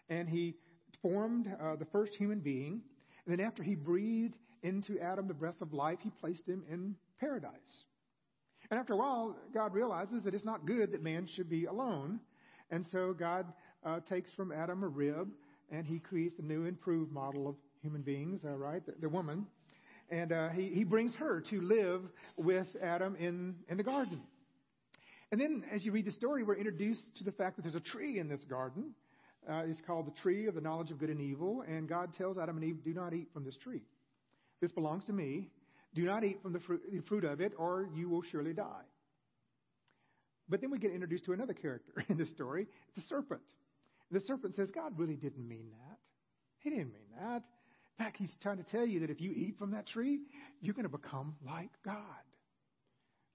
and 0.10 0.30
he 0.30 0.56
formed 1.02 1.48
uh, 1.62 1.76
the 1.76 1.86
first 1.86 2.14
human 2.16 2.40
being. 2.40 2.82
And 3.26 3.38
then 3.38 3.46
after 3.46 3.64
he 3.64 3.76
breathed 3.76 4.36
into 4.64 5.00
Adam 5.00 5.28
the 5.28 5.34
breath 5.34 5.62
of 5.62 5.74
life, 5.74 6.00
he 6.02 6.10
placed 6.10 6.48
him 6.48 6.64
in 6.70 6.96
paradise. 7.20 7.52
And 8.70 8.80
after 8.80 8.94
a 8.94 8.98
while, 8.98 9.36
God 9.54 9.74
realizes 9.74 10.24
that 10.24 10.34
it's 10.34 10.46
not 10.46 10.66
good 10.66 10.92
that 10.92 11.04
man 11.04 11.28
should 11.36 11.50
be 11.50 11.66
alone. 11.66 12.20
And 12.70 12.86
so 12.92 13.14
God 13.14 13.46
uh, 13.84 14.00
takes 14.08 14.32
from 14.34 14.52
Adam 14.52 14.84
a 14.84 14.88
rib 14.88 15.30
and 15.72 15.86
he 15.86 16.00
creates 16.00 16.36
a 16.38 16.42
new 16.42 16.66
improved 16.66 17.12
model 17.12 17.48
of 17.48 17.56
human 17.82 18.02
beings, 18.02 18.42
uh, 18.46 18.56
right? 18.56 18.86
The, 18.86 18.94
the 19.00 19.10
woman. 19.10 19.48
And 20.10 20.32
uh, 20.32 20.50
he, 20.50 20.68
he 20.68 20.84
brings 20.84 21.16
her 21.16 21.42
to 21.50 21.62
live 21.62 22.02
with 22.36 22.68
Adam 22.84 23.16
in, 23.16 23.56
in 23.70 23.78
the 23.78 23.84
garden. 23.84 24.22
And 25.32 25.40
then, 25.40 25.64
as 25.74 25.86
you 25.86 25.94
read 25.94 26.06
the 26.06 26.12
story, 26.12 26.44
we're 26.44 26.58
introduced 26.58 27.04
to 27.18 27.24
the 27.24 27.32
fact 27.32 27.56
that 27.56 27.62
there's 27.62 27.76
a 27.76 27.80
tree 27.80 28.20
in 28.20 28.28
this 28.28 28.44
garden. 28.44 28.92
Uh, 29.50 29.64
it's 29.66 29.82
called 29.88 30.06
the 30.06 30.22
tree 30.22 30.48
of 30.48 30.56
the 30.56 30.62
knowledge 30.62 30.92
of 30.92 31.00
good 31.00 31.10
and 31.10 31.22
evil. 31.22 31.64
And 31.66 31.88
God 31.88 32.14
tells 32.18 32.38
Adam 32.38 32.58
and 32.58 32.66
Eve, 32.66 32.84
Do 32.84 32.94
not 32.94 33.14
eat 33.14 33.30
from 33.34 33.46
this 33.46 33.56
tree. 33.56 33.82
This 34.60 34.72
belongs 34.72 35.06
to 35.06 35.14
me. 35.14 35.50
Do 35.96 36.04
not 36.04 36.24
eat 36.26 36.40
from 36.44 36.54
the 36.54 36.60
fruit, 36.60 36.82
the 36.92 37.02
fruit 37.08 37.24
of 37.24 37.40
it, 37.40 37.54
or 37.58 37.88
you 37.96 38.10
will 38.10 38.22
surely 38.32 38.54
die. 38.54 38.84
But 40.50 40.60
then 40.60 40.70
we 40.70 40.80
get 40.80 40.92
introduced 40.92 41.26
to 41.26 41.34
another 41.34 41.54
character 41.54 41.94
in 42.10 42.18
this 42.18 42.30
story. 42.32 42.68
It's 42.90 43.06
a 43.06 43.08
serpent. 43.08 43.42
The 44.12 44.20
serpent 44.20 44.56
says, 44.56 44.70
God 44.72 44.94
really 44.98 45.16
didn't 45.16 45.48
mean 45.48 45.68
that. 45.72 45.98
He 46.60 46.70
didn't 46.70 46.94
mean 46.94 47.08
that. 47.20 47.44
In 47.98 48.06
fact, 48.06 48.18
he's 48.18 48.36
trying 48.42 48.58
to 48.58 48.64
tell 48.64 48.86
you 48.86 49.00
that 49.02 49.10
if 49.10 49.22
you 49.22 49.32
eat 49.32 49.58
from 49.58 49.72
that 49.72 49.88
tree, 49.88 50.20
you're 50.60 50.74
going 50.74 50.90
to 50.90 50.90
become 50.90 51.36
like 51.46 51.70
God. 51.86 51.96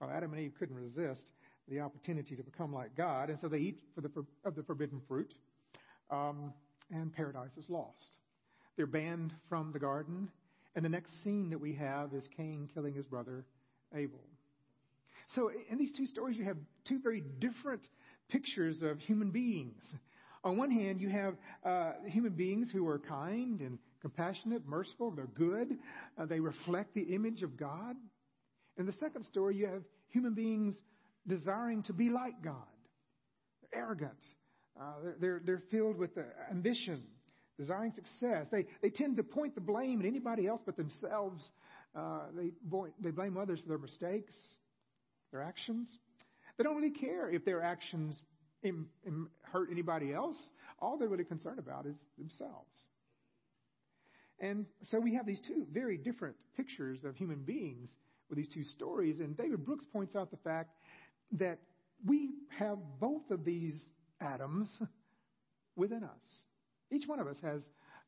Well, 0.01 0.11
Adam 0.11 0.33
and 0.33 0.43
Eve 0.43 0.53
couldn't 0.59 0.77
resist 0.77 1.31
the 1.69 1.81
opportunity 1.81 2.37
to 2.37 2.43
become 2.43 2.73
like 2.73 2.95
God, 2.97 3.31
and 3.31 3.41
so 3.41 3.49
they 3.49 3.59
eat 3.59 3.79
the, 3.97 4.11
of 4.45 4.55
the 4.55 4.63
forbidden 4.63 5.01
fruit, 5.09 5.33
um, 6.11 6.53
and 6.93 7.13
paradise 7.13 7.57
is 7.57 7.65
lost. 7.69 8.17
They're 8.77 8.87
banned 8.87 9.33
from 9.49 9.73
the 9.73 9.79
garden, 9.79 10.29
and 10.75 10.85
the 10.85 10.89
next 10.89 11.25
scene 11.25 11.51
that 11.51 11.59
we 11.59 11.75
have 11.75 12.13
is 12.13 12.29
Cain 12.37 12.69
killing 12.73 12.95
his 12.95 13.07
brother 13.07 13.45
Abel. 13.95 14.21
So, 15.35 15.51
in 15.71 15.79
these 15.79 15.93
two 15.93 16.07
stories, 16.07 16.37
you 16.37 16.45
have 16.45 16.59
two 16.87 17.01
very 17.01 17.23
different 17.41 17.83
pictures 18.29 18.83
of 18.83 19.01
human 19.01 19.31
beings. 19.31 19.83
On 20.47 20.57
one 20.57 20.71
hand, 20.71 21.01
you 21.01 21.09
have 21.09 21.35
uh, 21.65 21.95
human 22.07 22.31
beings 22.31 22.69
who 22.73 22.87
are 22.87 23.01
kind 23.01 23.61
and 23.61 23.81
compassionate, 24.01 24.65
merciful, 24.65 25.11
they're 25.11 25.27
good, 25.27 25.77
uh, 26.17 26.25
they 26.25 26.39
reflect 26.39 26.95
the 26.95 27.01
image 27.01 27.43
of 27.43 27.57
God. 27.57 27.97
In 28.79 28.87
the 28.87 28.93
second 29.01 29.25
story, 29.25 29.57
you 29.57 29.67
have 29.67 29.83
human 30.11 30.35
beings 30.35 30.77
desiring 31.27 31.83
to 31.83 31.93
be 31.93 32.11
like 32.11 32.41
God. 32.45 32.63
They're 33.61 33.83
arrogant, 33.83 34.21
uh, 34.81 34.93
they're, 35.21 35.43
they're, 35.45 35.65
filled 35.69 35.99
with 35.99 36.17
uh, 36.17 36.21
ambition, 36.49 37.03
desiring 37.59 37.93
success. 37.97 38.47
They, 38.53 38.67
they 38.83 38.91
tend 38.91 39.17
to 39.17 39.25
point 39.25 39.57
the 39.57 39.61
blame 39.61 39.99
at 39.99 40.07
anybody 40.07 40.47
else 40.47 40.61
but 40.65 40.77
themselves. 40.77 41.45
Uh, 41.93 42.21
they, 42.37 42.53
they 43.03 43.11
blame 43.11 43.37
others 43.37 43.59
for 43.59 43.69
their 43.69 43.79
mistakes, 43.79 44.35
their 45.33 45.43
actions. 45.43 45.89
They 46.57 46.63
don't 46.63 46.77
really 46.77 46.91
care 46.91 47.29
if 47.31 47.45
their 47.45 47.65
actions 47.65 48.17
Im, 48.63 48.89
Im, 49.07 49.29
hurt 49.53 49.69
anybody 49.71 50.13
else. 50.13 50.37
All 50.81 50.99
they're 50.99 51.09
really 51.09 51.25
concerned 51.25 51.59
about 51.59 51.87
is 51.87 51.97
themselves. 52.19 52.89
And 54.41 54.67
so 54.91 55.01
we 55.01 55.15
have 55.15 55.27
these 55.27 55.41
two 55.41 55.67
very 55.73 55.97
different 55.97 56.37
pictures 56.57 56.99
of 57.05 57.17
human 57.17 57.39
beings 57.39 57.89
with 58.29 58.37
these 58.37 58.49
two 58.53 58.65
stories. 58.65 59.21
And 59.21 59.37
David 59.37 59.65
Brooks 59.65 59.85
points 59.93 60.15
out 60.15 60.31
the 60.31 60.37
fact 60.39 60.71
that 61.33 61.59
we 62.05 62.31
have 62.59 62.79
both 63.01 63.31
of 63.31 63.45
these 63.45 63.75
Adams 64.21 64.69
within 65.77 66.05
us. 66.05 66.43
Each 66.91 67.07
one 67.07 67.19
of 67.19 67.27
us 67.27 67.37
has 67.43 67.63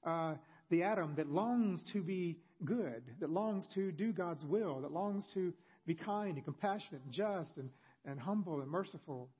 uh, 0.04 0.34
the 0.70 0.82
Adam 0.82 1.14
that 1.16 1.28
longs 1.28 1.82
to 1.92 2.02
be 2.02 2.38
good, 2.64 3.02
that 3.20 3.30
longs 3.30 3.66
to 3.74 3.90
do 3.92 4.12
God's 4.12 4.44
will, 4.44 4.80
that 4.82 4.92
longs 4.92 5.26
to 5.34 5.52
be 5.86 5.94
kind 5.94 6.36
and 6.36 6.44
compassionate 6.44 7.02
and 7.04 7.12
just 7.12 7.56
and, 7.56 7.70
and 8.04 8.20
humble 8.20 8.60
and 8.60 8.70
merciful. 8.70 9.30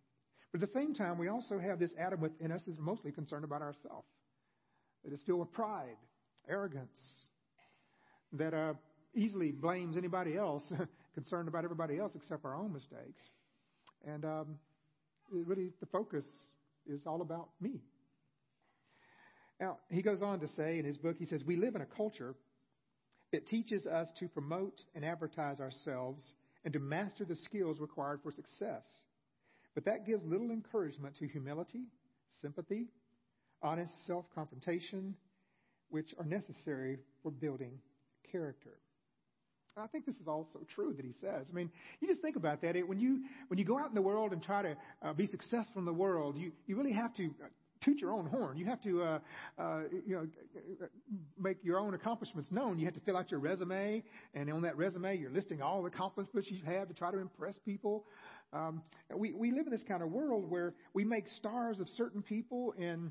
But 0.53 0.63
at 0.63 0.69
the 0.69 0.79
same 0.79 0.95
time, 0.95 1.19
we 1.19 1.29
also 1.29 1.59
have 1.59 1.79
this 1.79 1.91
Adam 1.99 2.21
within 2.21 2.53
us 2.53 2.63
that's 2.67 2.79
mostly 2.81 3.13
concerned 3.13 3.45
about 3.45 3.63
ourselves, 3.63 4.09
that 5.05 5.13
is 5.13 5.21
filled 5.27 5.41
with 5.41 5.53
pride, 5.53 5.97
arrogance, 6.49 6.97
that 8.33 8.55
uh, 8.55 8.75
easily 9.15 9.53
blames 9.53 9.97
anybody 9.97 10.37
else, 10.37 10.63
concerned 11.15 11.49
about 11.49 11.65
everybody 11.65 11.99
else 11.99 12.13
except 12.15 12.45
our 12.45 12.55
own 12.55 12.73
mistakes. 12.73 13.23
And 14.07 14.25
um, 14.25 14.59
really, 15.31 15.73
the 15.81 15.87
focus 15.87 16.25
is 16.87 17.03
all 17.07 17.21
about 17.21 17.51
me. 17.61 17.81
Now, 19.61 19.79
he 19.91 20.03
goes 20.03 20.23
on 20.23 20.41
to 20.41 20.49
say 20.49 20.79
in 20.79 20.85
his 20.85 20.97
book, 20.97 21.17
he 21.19 21.27
says, 21.27 21.43
We 21.45 21.57
live 21.57 21.75
in 21.75 21.83
a 21.83 21.87
culture 21.87 22.35
that 23.33 23.47
teaches 23.47 23.87
us 23.87 24.09
to 24.21 24.29
promote 24.29 24.81
and 24.95 25.05
advertise 25.05 25.61
ourselves 25.61 26.23
and 26.65 26.73
to 26.73 26.79
master 26.79 27.25
the 27.25 27.37
skills 27.37 27.79
required 27.81 28.21
for 28.23 28.31
success. 28.31 28.83
But 29.79 29.85
that 29.85 30.05
gives 30.05 30.25
little 30.25 30.51
encouragement 30.51 31.15
to 31.21 31.29
humility, 31.29 31.83
sympathy, 32.43 32.89
honest 33.63 33.93
self 34.09 34.25
confrontation, 34.35 35.15
which 35.89 36.17
are 36.19 36.25
necessary 36.25 36.99
for 37.23 37.31
building 37.31 37.79
character. 38.33 38.81
I 39.77 39.87
think 39.87 40.05
this 40.05 40.17
is 40.17 40.27
also 40.27 40.67
true 40.75 40.95
that 40.95 41.05
he 41.05 41.13
says. 41.21 41.47
I 41.49 41.55
mean, 41.55 41.71
you 42.01 42.09
just 42.09 42.21
think 42.21 42.35
about 42.35 42.61
that. 42.63 42.75
It, 42.75 42.89
when 42.89 42.99
you 42.99 43.21
when 43.47 43.59
you 43.61 43.65
go 43.65 43.79
out 43.79 43.89
in 43.89 43.95
the 43.95 44.03
world 44.03 44.33
and 44.33 44.43
try 44.43 44.63
to 44.63 44.77
uh, 45.01 45.13
be 45.13 45.29
successful 45.29 45.79
in 45.79 45.85
the 45.85 45.93
world, 45.93 46.37
you 46.37 46.51
you 46.67 46.75
really 46.75 46.95
have 46.95 47.15
to 47.15 47.27
uh, 47.27 47.47
toot 47.85 48.01
your 48.01 48.13
own 48.13 48.27
horn. 48.27 48.57
You 48.57 48.67
have 48.67 48.83
to, 48.83 49.03
uh, 49.03 49.19
uh, 49.59 49.81
you 50.05 50.17
know, 50.17 50.89
make 51.39 51.59
your 51.63 51.79
own 51.79 51.95
accomplishments 51.95 52.51
known. 52.51 52.79
You 52.79 52.87
have 52.87 52.95
to 52.95 53.01
fill 53.01 53.17
out 53.17 53.31
your 53.31 53.41
resume, 53.41 54.03
and 54.35 54.51
on 54.51 54.63
that 54.63 54.77
resume, 54.77 55.17
you're 55.17 55.31
listing 55.31 55.63
all 55.63 55.83
the 55.83 55.89
accomplishments 55.89 56.51
you've 56.51 56.67
had 56.67 56.89
to 56.89 56.95
try 56.95 57.11
to 57.11 57.19
impress 57.19 57.55
people. 57.65 58.05
Um, 58.53 58.83
we 59.15 59.33
we 59.33 59.51
live 59.51 59.67
in 59.67 59.73
this 59.73 59.85
kind 59.87 60.03
of 60.03 60.11
world 60.11 60.49
where 60.49 60.75
we 60.95 61.05
make 61.05 61.29
stars 61.29 61.81
of 61.81 61.89
certain 61.89 62.23
people, 62.23 62.75
and 62.79 63.11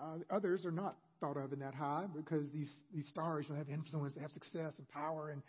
uh, 0.00 0.18
others 0.30 0.66
are 0.66 0.72
not 0.72 0.96
thought 1.20 1.36
of 1.36 1.52
in 1.52 1.58
that 1.60 1.74
high 1.74 2.04
because 2.14 2.44
these 2.52 2.70
these 2.94 3.08
stars 3.08 3.46
you 3.48 3.54
know, 3.54 3.58
have 3.58 3.68
influence, 3.70 4.14
they 4.14 4.20
have 4.20 4.32
success 4.32 4.74
and 4.78 4.88
power, 4.88 5.30
and 5.30 5.42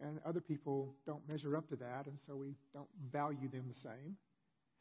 and 0.00 0.20
other 0.26 0.40
people 0.40 0.94
don't 1.06 1.26
measure 1.28 1.56
up 1.56 1.68
to 1.68 1.76
that, 1.76 2.06
and 2.06 2.18
so 2.26 2.36
we 2.36 2.54
don't 2.74 2.88
value 3.10 3.48
them 3.48 3.64
the 3.68 3.80
same. 3.80 4.16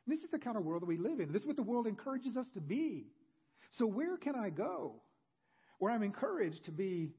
This 0.07 0.19
is 0.19 0.29
the 0.31 0.39
kind 0.39 0.57
of 0.57 0.63
world 0.63 0.81
that 0.81 0.87
we 0.87 0.97
live 0.97 1.19
in. 1.19 1.31
This 1.31 1.41
is 1.41 1.47
what 1.47 1.55
the 1.55 1.63
world 1.63 1.87
encourages 1.87 2.37
us 2.37 2.45
to 2.53 2.61
be. 2.61 3.07
So, 3.71 3.85
where 3.85 4.17
can 4.17 4.35
I 4.35 4.49
go 4.49 5.01
where 5.79 5.91
I'm 5.91 6.03
encouraged 6.03 6.65
to 6.65 6.71
be 6.71 7.11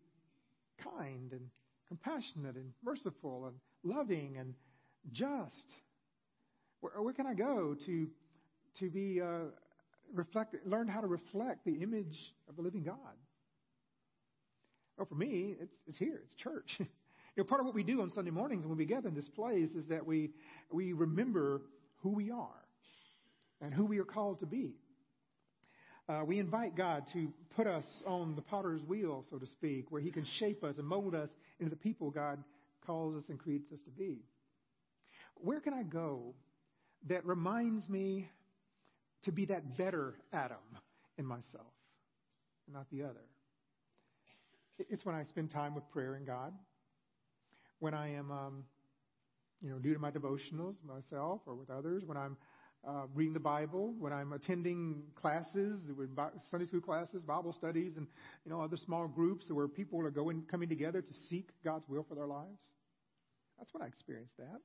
kind 0.83 1.33
and 1.33 1.49
compassionate 1.88 2.56
and 2.56 2.73
merciful 2.85 3.47
and 3.47 3.56
loving 3.83 4.37
and 4.38 4.54
just? 5.12 5.66
Where, 6.86 7.02
where 7.02 7.14
can 7.14 7.26
I 7.26 7.34
go 7.34 7.74
to, 7.86 8.06
to 8.78 8.90
be 8.90 9.20
uh, 9.20 9.50
reflect, 10.14 10.54
learn 10.64 10.86
how 10.86 11.00
to 11.00 11.08
reflect 11.08 11.64
the 11.64 11.82
image 11.82 12.16
of 12.48 12.54
the 12.54 12.62
living 12.62 12.84
God? 12.84 12.96
Well, 14.96 15.06
for 15.06 15.16
me, 15.16 15.56
it's, 15.60 15.74
it's 15.88 15.98
here. 15.98 16.20
It's 16.24 16.34
church. 16.36 16.70
you 16.78 16.86
know, 17.36 17.44
part 17.44 17.60
of 17.60 17.66
what 17.66 17.74
we 17.74 17.82
do 17.82 18.02
on 18.02 18.10
Sunday 18.10 18.30
mornings 18.30 18.66
when 18.66 18.78
we 18.78 18.84
gather 18.84 19.08
in 19.08 19.14
this 19.14 19.28
place 19.28 19.70
is 19.70 19.86
that 19.88 20.06
we 20.06 20.30
we 20.70 20.92
remember 20.92 21.62
who 22.02 22.10
we 22.10 22.30
are 22.30 22.64
and 23.60 23.74
who 23.74 23.84
we 23.84 23.98
are 23.98 24.04
called 24.04 24.40
to 24.40 24.46
be. 24.46 24.76
Uh, 26.08 26.22
we 26.24 26.38
invite 26.38 26.76
God 26.76 27.02
to 27.14 27.32
put 27.56 27.66
us 27.66 27.84
on 28.06 28.36
the 28.36 28.42
potter's 28.42 28.82
wheel, 28.84 29.24
so 29.28 29.38
to 29.38 29.46
speak, 29.46 29.90
where 29.90 30.00
He 30.00 30.12
can 30.12 30.24
shape 30.38 30.62
us 30.62 30.78
and 30.78 30.86
mold 30.86 31.16
us 31.16 31.30
into 31.58 31.70
the 31.70 31.76
people 31.76 32.10
God 32.10 32.38
calls 32.86 33.16
us 33.16 33.24
and 33.28 33.40
creates 33.40 33.72
us 33.72 33.80
to 33.86 33.90
be. 33.90 34.20
Where 35.34 35.60
can 35.60 35.74
I 35.74 35.82
go 35.82 36.34
that 37.08 37.24
reminds 37.24 37.88
me 37.88 38.28
to 39.24 39.32
be 39.32 39.44
that 39.46 39.76
better 39.76 40.14
Adam 40.32 40.56
in 41.18 41.24
myself 41.24 41.72
not 42.72 42.86
the 42.90 43.02
other? 43.02 43.24
It's 44.78 45.04
when 45.04 45.14
I 45.14 45.24
spend 45.24 45.50
time 45.50 45.74
with 45.74 45.88
prayer 45.90 46.14
and 46.14 46.26
God, 46.26 46.52
when 47.78 47.94
I 47.94 48.12
am, 48.14 48.30
um, 48.30 48.64
you 49.62 49.70
know, 49.70 49.78
due 49.78 49.94
to 49.94 49.98
my 49.98 50.10
devotionals 50.10 50.74
myself 50.84 51.40
or 51.46 51.54
with 51.54 51.70
others, 51.70 52.04
when 52.04 52.16
I'm 52.16 52.36
uh, 52.86 53.06
reading 53.14 53.32
the 53.32 53.40
Bible, 53.40 53.94
when 53.98 54.12
I'm 54.12 54.32
attending 54.32 55.02
classes, 55.14 55.80
Sunday 56.50 56.66
school 56.66 56.80
classes, 56.80 57.22
Bible 57.22 57.52
studies, 57.52 57.96
and 57.96 58.06
you 58.44 58.50
know 58.50 58.60
other 58.60 58.76
small 58.76 59.08
groups 59.08 59.50
where 59.50 59.66
people 59.66 60.00
are 60.00 60.10
going 60.10 60.42
coming 60.50 60.68
together 60.68 61.02
to 61.02 61.14
seek 61.28 61.48
God's 61.64 61.88
will 61.88 62.04
for 62.08 62.14
their 62.14 62.26
lives. 62.26 62.72
That's 63.58 63.72
when 63.72 63.82
I 63.82 63.86
experience 63.86 64.30
that. 64.38 64.60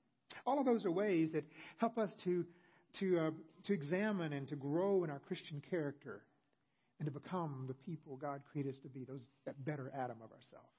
All 0.46 0.60
of 0.60 0.66
those 0.66 0.86
are 0.86 0.92
ways 0.92 1.30
that 1.34 1.44
help 1.78 1.98
us 1.98 2.12
to 2.24 2.46
to 3.00 3.20
uh, 3.20 3.32
to 3.66 3.74
examine 3.74 4.34
and 4.34 4.48
to 4.50 4.56
grow 4.56 5.04
in 5.04 5.10
our 5.10 5.20
Christian 5.20 5.62
character 5.70 6.22
and 7.00 7.06
to 7.06 7.12
become 7.12 7.66
the 7.68 7.74
people 7.74 8.16
God 8.18 8.42
created 8.52 8.74
us 8.74 8.80
to 8.84 8.90
be, 8.90 9.04
those 9.06 9.26
that 9.46 9.64
better 9.66 9.92
Adam 9.96 10.18
of 10.24 10.32
ourselves. 10.32 10.70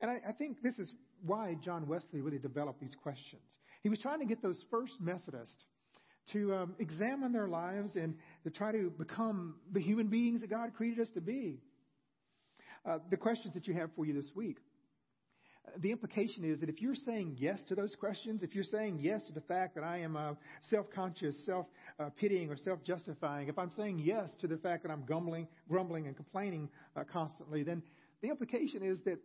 And 0.00 0.10
I, 0.10 0.20
I 0.28 0.32
think 0.32 0.62
this 0.62 0.78
is 0.78 0.92
why 1.24 1.56
John 1.64 1.88
Wesley 1.88 2.20
really 2.20 2.38
developed 2.38 2.80
these 2.80 2.94
questions. 3.02 3.42
He 3.82 3.88
was 3.88 3.98
trying 3.98 4.20
to 4.20 4.26
get 4.26 4.42
those 4.42 4.62
first 4.70 4.94
Methodists 5.00 5.56
to 6.32 6.54
um, 6.54 6.74
examine 6.78 7.32
their 7.32 7.48
lives 7.48 7.96
and 7.96 8.14
to 8.44 8.50
try 8.50 8.72
to 8.72 8.90
become 8.90 9.54
the 9.72 9.80
human 9.80 10.08
beings 10.08 10.40
that 10.40 10.50
God 10.50 10.70
created 10.76 11.00
us 11.00 11.08
to 11.14 11.20
be. 11.20 11.60
Uh, 12.88 12.98
the 13.10 13.16
questions 13.16 13.54
that 13.54 13.66
you 13.66 13.74
have 13.74 13.90
for 13.96 14.06
you 14.06 14.12
this 14.12 14.30
week. 14.34 14.58
Uh, 15.66 15.70
the 15.78 15.90
implication 15.90 16.44
is 16.44 16.60
that 16.60 16.68
if 16.68 16.80
you're 16.80 16.94
saying 16.94 17.36
yes 17.38 17.60
to 17.68 17.74
those 17.74 17.94
questions, 17.98 18.42
if 18.42 18.54
you're 18.54 18.64
saying 18.64 18.98
yes 19.00 19.24
to 19.26 19.32
the 19.32 19.40
fact 19.40 19.74
that 19.74 19.84
I 19.84 19.98
am 19.98 20.16
uh, 20.16 20.34
self 20.70 20.86
conscious, 20.90 21.36
self 21.44 21.66
pitying, 22.16 22.50
or 22.50 22.56
self 22.56 22.82
justifying, 22.84 23.48
if 23.48 23.58
I'm 23.58 23.70
saying 23.76 24.00
yes 24.00 24.30
to 24.40 24.46
the 24.46 24.58
fact 24.58 24.82
that 24.82 24.92
I'm 24.92 25.04
grumbling, 25.04 25.48
grumbling 25.68 26.06
and 26.06 26.16
complaining 26.16 26.68
uh, 26.96 27.04
constantly, 27.10 27.62
then 27.62 27.82
the 28.22 28.28
implication 28.28 28.82
is 28.82 28.98
that 29.04 29.18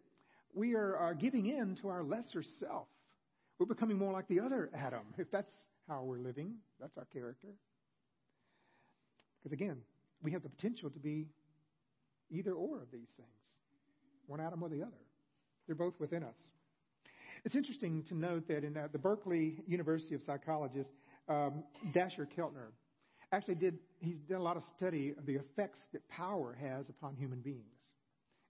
we 0.53 0.73
are, 0.75 0.95
are 0.97 1.13
giving 1.13 1.47
in 1.47 1.75
to 1.81 1.87
our 1.87 2.03
lesser 2.03 2.43
self. 2.59 2.87
We're 3.59 3.65
becoming 3.67 3.97
more 3.97 4.11
like 4.11 4.27
the 4.27 4.39
other 4.39 4.69
Adam, 4.73 5.13
if 5.17 5.29
that's 5.31 5.51
how 5.87 6.03
we're 6.03 6.17
living. 6.17 6.55
That's 6.79 6.97
our 6.97 7.05
character. 7.05 7.49
Because 9.37 9.53
again, 9.53 9.77
we 10.23 10.31
have 10.31 10.43
the 10.43 10.49
potential 10.49 10.89
to 10.89 10.99
be 10.99 11.27
either 12.29 12.53
or 12.53 12.81
of 12.81 12.91
these 12.91 13.09
things 13.17 13.27
one 14.27 14.39
Adam 14.39 14.63
or 14.63 14.69
the 14.69 14.81
other. 14.81 15.10
They're 15.67 15.75
both 15.75 15.99
within 15.99 16.23
us. 16.23 16.35
It's 17.43 17.55
interesting 17.55 18.03
to 18.09 18.15
note 18.15 18.47
that 18.47 18.63
in 18.63 18.77
uh, 18.77 18.87
the 18.91 18.99
Berkeley 18.99 19.63
University 19.65 20.13
of 20.13 20.21
Psychologist, 20.21 20.89
um, 21.27 21.63
Dacher 21.93 22.27
Keltner 22.37 22.69
actually 23.31 23.55
did, 23.55 23.79
he's 23.99 24.17
done 24.29 24.39
a 24.39 24.43
lot 24.43 24.57
of 24.57 24.63
study 24.77 25.13
of 25.17 25.25
the 25.25 25.35
effects 25.35 25.79
that 25.93 26.07
power 26.09 26.55
has 26.59 26.89
upon 26.89 27.15
human 27.15 27.39
beings. 27.39 27.63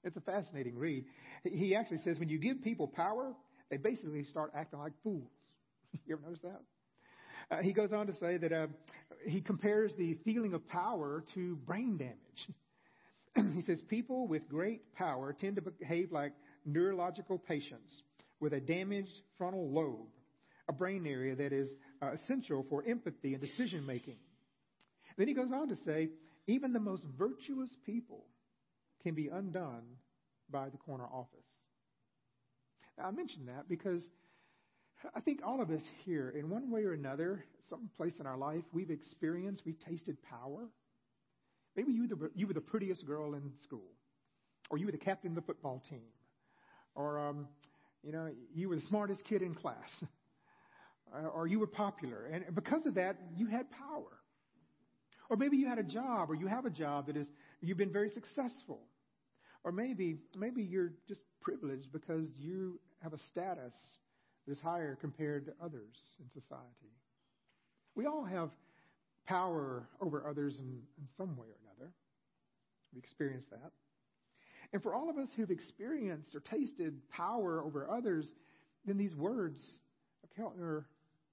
It's 0.03 0.18
a 0.18 0.22
fascinating 0.22 0.75
read. 0.77 1.06
He 1.44 1.75
actually 1.75 2.00
says 2.03 2.20
when 2.20 2.30
you 2.30 2.39
give 2.39 2.63
people 2.63 2.88
power, 2.88 3.34
they 3.70 3.77
basically 3.77 4.24
start 4.24 4.51
acting 4.56 4.80
like 4.80 4.94
fools. 5.03 5.30
you 6.06 6.15
ever 6.15 6.24
notice 6.24 6.39
that? 6.44 6.62
Uh, 7.51 7.62
he 7.62 7.74
goes 7.74 7.91
on 7.91 8.08
to 8.08 8.13
say 8.15 8.38
that 8.38 8.51
uh, 8.51 8.68
he 9.25 9.41
compares 9.41 9.94
the 9.98 10.15
feeling 10.25 10.53
of 10.53 10.68
power 10.68 11.24
to 11.34 11.56
brain 11.68 11.98
damage. 11.98 12.50
he 13.56 13.62
says 13.63 13.80
people 13.88 14.27
with 14.27 14.48
great 14.50 14.94
power 14.96 15.36
tend 15.39 15.58
to 15.58 15.62
behave 15.62 16.12
like 16.12 16.34
neurological 16.65 17.38
patients 17.38 18.03
with 18.39 18.53
a 18.53 18.60
damaged 18.60 19.22
frontal 19.38 19.70
lobe, 19.70 20.10
a 20.68 20.74
brain 20.74 21.06
area 21.06 21.36
that 21.36 21.53
is 21.53 21.70
uh, 22.01 22.12
essential 22.12 22.65
for 22.70 22.84
empathy 22.88 23.34
and 23.34 23.41
decision 23.41 23.86
making. 23.86 24.18
Then 25.18 25.27
he 25.27 25.34
goes 25.34 25.51
on 25.51 25.70
to 25.70 25.75
say 25.86 26.10
even 26.48 26.74
the 26.74 26.80
most 26.80 27.03
virtuous 27.18 27.75
people 27.86 28.25
can 29.03 29.13
be 29.13 29.27
undone 29.27 29.84
by 30.50 30.70
the 30.70 30.77
corner 30.77 31.06
office. 31.06 31.46
Now, 32.98 33.06
I 33.06 33.12
mention 33.12 33.46
that 33.48 33.68
because 33.70 34.01
I 35.15 35.20
think 35.20 35.41
all 35.44 35.62
of 35.62 35.70
us 35.70 35.82
here, 36.06 36.34
in 36.38 36.50
one 36.50 36.70
way 36.70 36.84
or 36.84 36.94
another, 36.94 37.46
some 37.70 37.89
place 37.98 38.13
in 38.20 38.27
our 38.27 38.38
life, 38.38 38.63
we've 38.74 38.91
experienced, 38.91 39.63
we've 39.65 39.80
tasted 39.80 40.18
power. 40.24 40.68
Maybe 41.75 41.94
you, 41.94 42.08
the, 42.08 42.32
you 42.36 42.48
were 42.48 42.53
the 42.53 42.62
prettiest 42.62 43.06
girl 43.06 43.34
in 43.34 43.51
school, 43.63 43.91
or 44.70 44.77
you 44.77 44.86
were 44.86 44.91
the 44.91 44.98
captain 44.98 45.32
of 45.32 45.36
the 45.36 45.41
football 45.41 45.82
team, 45.89 46.03
or 46.95 47.19
um, 47.19 47.48
you 48.03 48.12
know 48.12 48.29
you 48.53 48.69
were 48.69 48.75
the 48.75 48.81
smartest 48.88 49.24
kid 49.25 49.41
in 49.41 49.53
class, 49.53 49.89
or 51.33 51.48
you 51.48 51.60
were 51.60 51.67
popular, 51.67 52.25
and 52.25 52.55
because 52.55 52.86
of 52.86 52.95
that, 52.95 53.17
you 53.36 53.48
had 53.48 53.69
power. 53.71 54.17
Or 55.29 55.38
maybe 55.38 55.55
you 55.55 55.67
had 55.67 55.79
a 55.79 55.83
job, 55.83 56.29
or 56.29 56.36
you 56.36 56.48
have 56.48 56.65
a 56.65 56.69
job 56.69 57.07
that 57.07 57.15
is 57.15 57.25
you've 57.62 57.77
been 57.77 57.93
very 57.93 58.10
successful, 58.10 58.81
or 59.63 59.71
maybe 59.71 60.17
maybe 60.36 60.62
you're 60.62 60.91
just 61.07 61.21
privileged 61.41 61.91
because 61.91 62.27
you 62.38 62.79
have 63.01 63.13
a 63.13 63.17
status 63.31 63.74
that 64.45 64.51
is 64.51 64.60
higher 64.60 64.98
compared 65.00 65.45
to 65.45 65.53
others 65.63 65.95
in 66.19 66.29
society. 66.29 66.91
We 67.95 68.05
all 68.05 68.24
have 68.25 68.50
power 69.25 69.88
over 70.01 70.27
others 70.27 70.55
in, 70.60 70.81
in 70.98 71.07
some 71.17 71.38
way 71.38 71.48
or 71.48 71.57
another. 71.63 71.91
We 72.93 73.00
experience 73.00 73.45
that. 73.51 73.71
And 74.74 74.82
for 74.82 74.94
all 74.94 75.10
of 75.10 75.18
us 75.18 75.28
who've 75.36 75.51
experienced 75.51 76.34
or 76.34 76.40
tasted 76.40 76.96
power 77.10 77.62
over 77.63 77.90
others, 77.90 78.25
then 78.86 78.98
these 78.98 79.16
words 79.16 79.62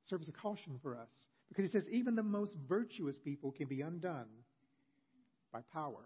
serve 0.09 0.23
as 0.23 0.29
a 0.29 0.33
caution 0.33 0.79
for 0.83 0.97
us. 0.97 1.09
Because 1.49 1.65
he 1.65 1.71
says 1.71 1.85
even 1.91 2.15
the 2.15 2.23
most 2.23 2.55
virtuous 2.69 3.17
people 3.19 3.53
can 3.53 3.67
be 3.67 3.81
undone 3.81 4.27
by 5.53 5.61
power. 5.73 6.05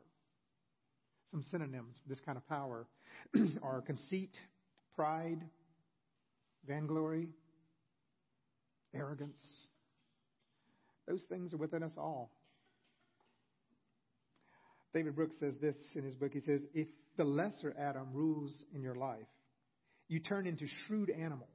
Some 1.31 1.43
synonyms 1.51 1.99
for 2.03 2.09
this 2.09 2.21
kind 2.21 2.37
of 2.37 2.47
power 2.49 2.87
are 3.63 3.81
conceit, 3.81 4.37
pride, 4.95 5.41
vainglory, 6.67 7.29
arrogance. 8.95 9.41
Those 11.09 11.23
things 11.29 11.55
are 11.55 11.57
within 11.59 11.83
us 11.83 11.93
all. 11.97 12.31
David 14.95 15.17
Brooks 15.17 15.37
says 15.41 15.55
this 15.61 15.75
in 15.95 16.05
his 16.05 16.15
book. 16.15 16.33
He 16.35 16.41
says, 16.41 16.61
If 16.75 16.87
the 17.17 17.25
lesser 17.25 17.75
Adam 17.79 18.09
rules 18.13 18.65
in 18.75 18.83
your 18.83 18.95
life, 18.95 19.27
you 20.09 20.21
turn 20.21 20.47
into 20.47 20.67
shrewd 20.87 21.11
animals, 21.11 21.49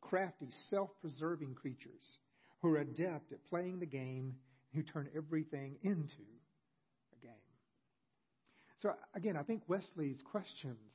crafty, 0.00 0.48
self 0.70 0.90
preserving 1.00 1.54
creatures 1.54 2.18
who 2.60 2.74
are 2.74 2.78
adept 2.78 3.32
at 3.32 3.44
playing 3.50 3.80
the 3.80 3.86
game, 3.86 4.34
and 4.72 4.84
who 4.84 4.92
turn 4.92 5.08
everything 5.16 5.76
into 5.82 6.24
a 7.12 7.24
game. 7.24 7.32
So, 8.82 8.90
again, 9.14 9.36
I 9.36 9.42
think 9.42 9.62
Wesley's 9.68 10.20
questions 10.30 10.90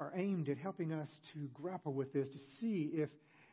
are 0.00 0.12
aimed 0.16 0.48
at 0.48 0.58
helping 0.58 0.92
us 0.92 1.08
to 1.34 1.48
grapple 1.54 1.92
with 1.92 2.12
this, 2.12 2.28
to 2.28 2.38
see 2.60 2.90
if, 2.94 3.08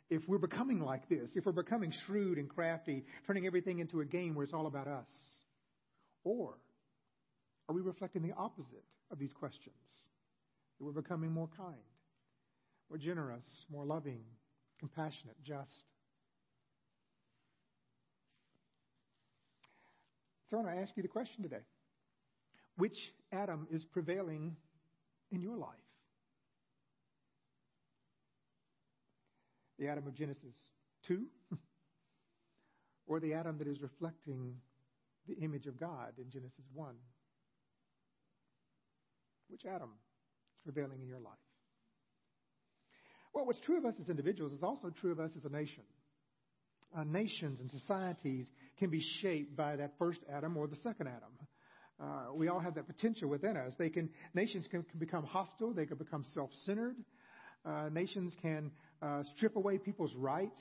if 0.09 0.21
we're 0.27 0.37
becoming 0.37 0.79
like 0.79 1.07
this, 1.09 1.29
if 1.35 1.45
we're 1.45 1.51
becoming 1.51 1.93
shrewd 2.05 2.37
and 2.37 2.49
crafty, 2.49 3.03
turning 3.27 3.45
everything 3.45 3.79
into 3.79 4.01
a 4.01 4.05
game 4.05 4.35
where 4.35 4.43
it's 4.43 4.53
all 4.53 4.67
about 4.67 4.87
us. 4.87 5.05
Or 6.23 6.55
are 7.69 7.73
we 7.73 7.81
reflecting 7.81 8.23
the 8.23 8.33
opposite 8.35 8.83
of 9.11 9.19
these 9.19 9.31
questions? 9.31 9.75
That 10.79 10.85
we're 10.85 10.91
becoming 10.91 11.31
more 11.31 11.49
kind, 11.55 11.75
more 12.89 12.97
generous, 12.97 13.45
more 13.71 13.85
loving, 13.85 14.21
compassionate, 14.79 15.35
just. 15.43 15.85
So 20.49 20.57
I 20.57 20.61
want 20.63 20.75
to 20.75 20.81
ask 20.81 20.91
you 20.95 21.03
the 21.03 21.09
question 21.09 21.43
today 21.43 21.61
Which 22.77 22.97
Adam 23.31 23.67
is 23.71 23.85
prevailing 23.85 24.55
in 25.31 25.41
your 25.41 25.55
life? 25.55 25.69
The 29.77 29.89
Adam 29.89 30.07
of 30.07 30.15
Genesis 30.15 30.55
2? 31.07 31.23
or 33.05 33.19
the 33.19 33.33
Adam 33.33 33.59
that 33.59 33.67
is 33.67 33.79
reflecting 33.79 34.55
the 35.27 35.35
image 35.35 35.67
of 35.67 35.79
God 35.79 36.13
in 36.17 36.31
Genesis 36.31 36.65
1? 36.73 36.95
Which 39.49 39.65
Adam 39.65 39.89
is 39.89 40.73
prevailing 40.73 41.01
in 41.01 41.07
your 41.07 41.19
life? 41.19 41.33
Well, 43.33 43.45
what's 43.45 43.59
true 43.61 43.77
of 43.77 43.85
us 43.85 43.95
as 44.01 44.09
individuals 44.09 44.53
is 44.53 44.63
also 44.63 44.89
true 44.89 45.11
of 45.11 45.19
us 45.19 45.31
as 45.37 45.45
a 45.45 45.49
nation. 45.49 45.83
Uh, 46.95 47.03
nations 47.03 47.59
and 47.59 47.69
societies 47.69 48.47
can 48.79 48.89
be 48.89 49.03
shaped 49.21 49.55
by 49.55 49.75
that 49.75 49.93
first 49.99 50.19
Adam 50.31 50.57
or 50.57 50.67
the 50.67 50.75
second 50.77 51.07
Adam. 51.07 51.29
Uh, 52.01 52.33
we 52.33 52.47
all 52.47 52.59
have 52.59 52.75
that 52.75 52.87
potential 52.87 53.29
within 53.29 53.57
us. 53.57 53.73
They 53.77 53.89
can 53.89 54.09
nations 54.33 54.67
can, 54.71 54.83
can 54.83 54.99
become 54.99 55.25
hostile. 55.25 55.73
They 55.73 55.85
can 55.85 55.97
become 55.97 56.23
self-centered. 56.33 56.95
Uh, 57.65 57.89
nations 57.91 58.33
can 58.41 58.71
uh, 59.01 59.23
strip 59.35 59.55
away 59.57 59.77
people's 59.77 60.15
rights. 60.15 60.59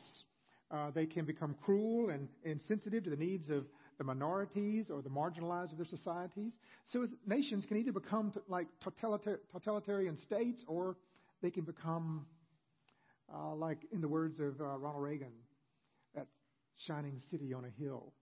Uh, 0.71 0.91
they 0.91 1.07
can 1.07 1.25
become 1.25 1.55
cruel 1.65 2.11
and 2.11 2.29
insensitive 2.45 3.05
to 3.05 3.11
the 3.11 3.17
needs 3.17 3.49
of 3.49 3.65
the 3.99 4.05
minorities 4.05 4.91
or 4.91 5.03
the 5.03 5.11
marginalized 5.11 5.73
of 5.73 5.77
their 5.77 5.87
societies. 5.87 6.53
So 6.93 7.07
nations 7.27 7.67
can 7.67 7.77
either 7.77 7.93
become 7.93 8.33
like 8.49 8.69
totalitarian 8.83 10.17
states 10.19 10.65
or 10.67 10.97
they 11.43 11.51
can 11.51 11.65
become, 11.65 12.27
uh, 13.33 13.55
like 13.55 13.79
in 13.93 14.01
the 14.01 14.09
words 14.09 14.39
of 14.39 14.61
uh, 14.61 14.79
Ronald 14.79 15.03
Reagan, 15.03 15.33
that 16.15 16.27
shining 16.87 17.21
city 17.31 17.53
on 17.53 17.65
a 17.65 17.83
hill 17.83 18.13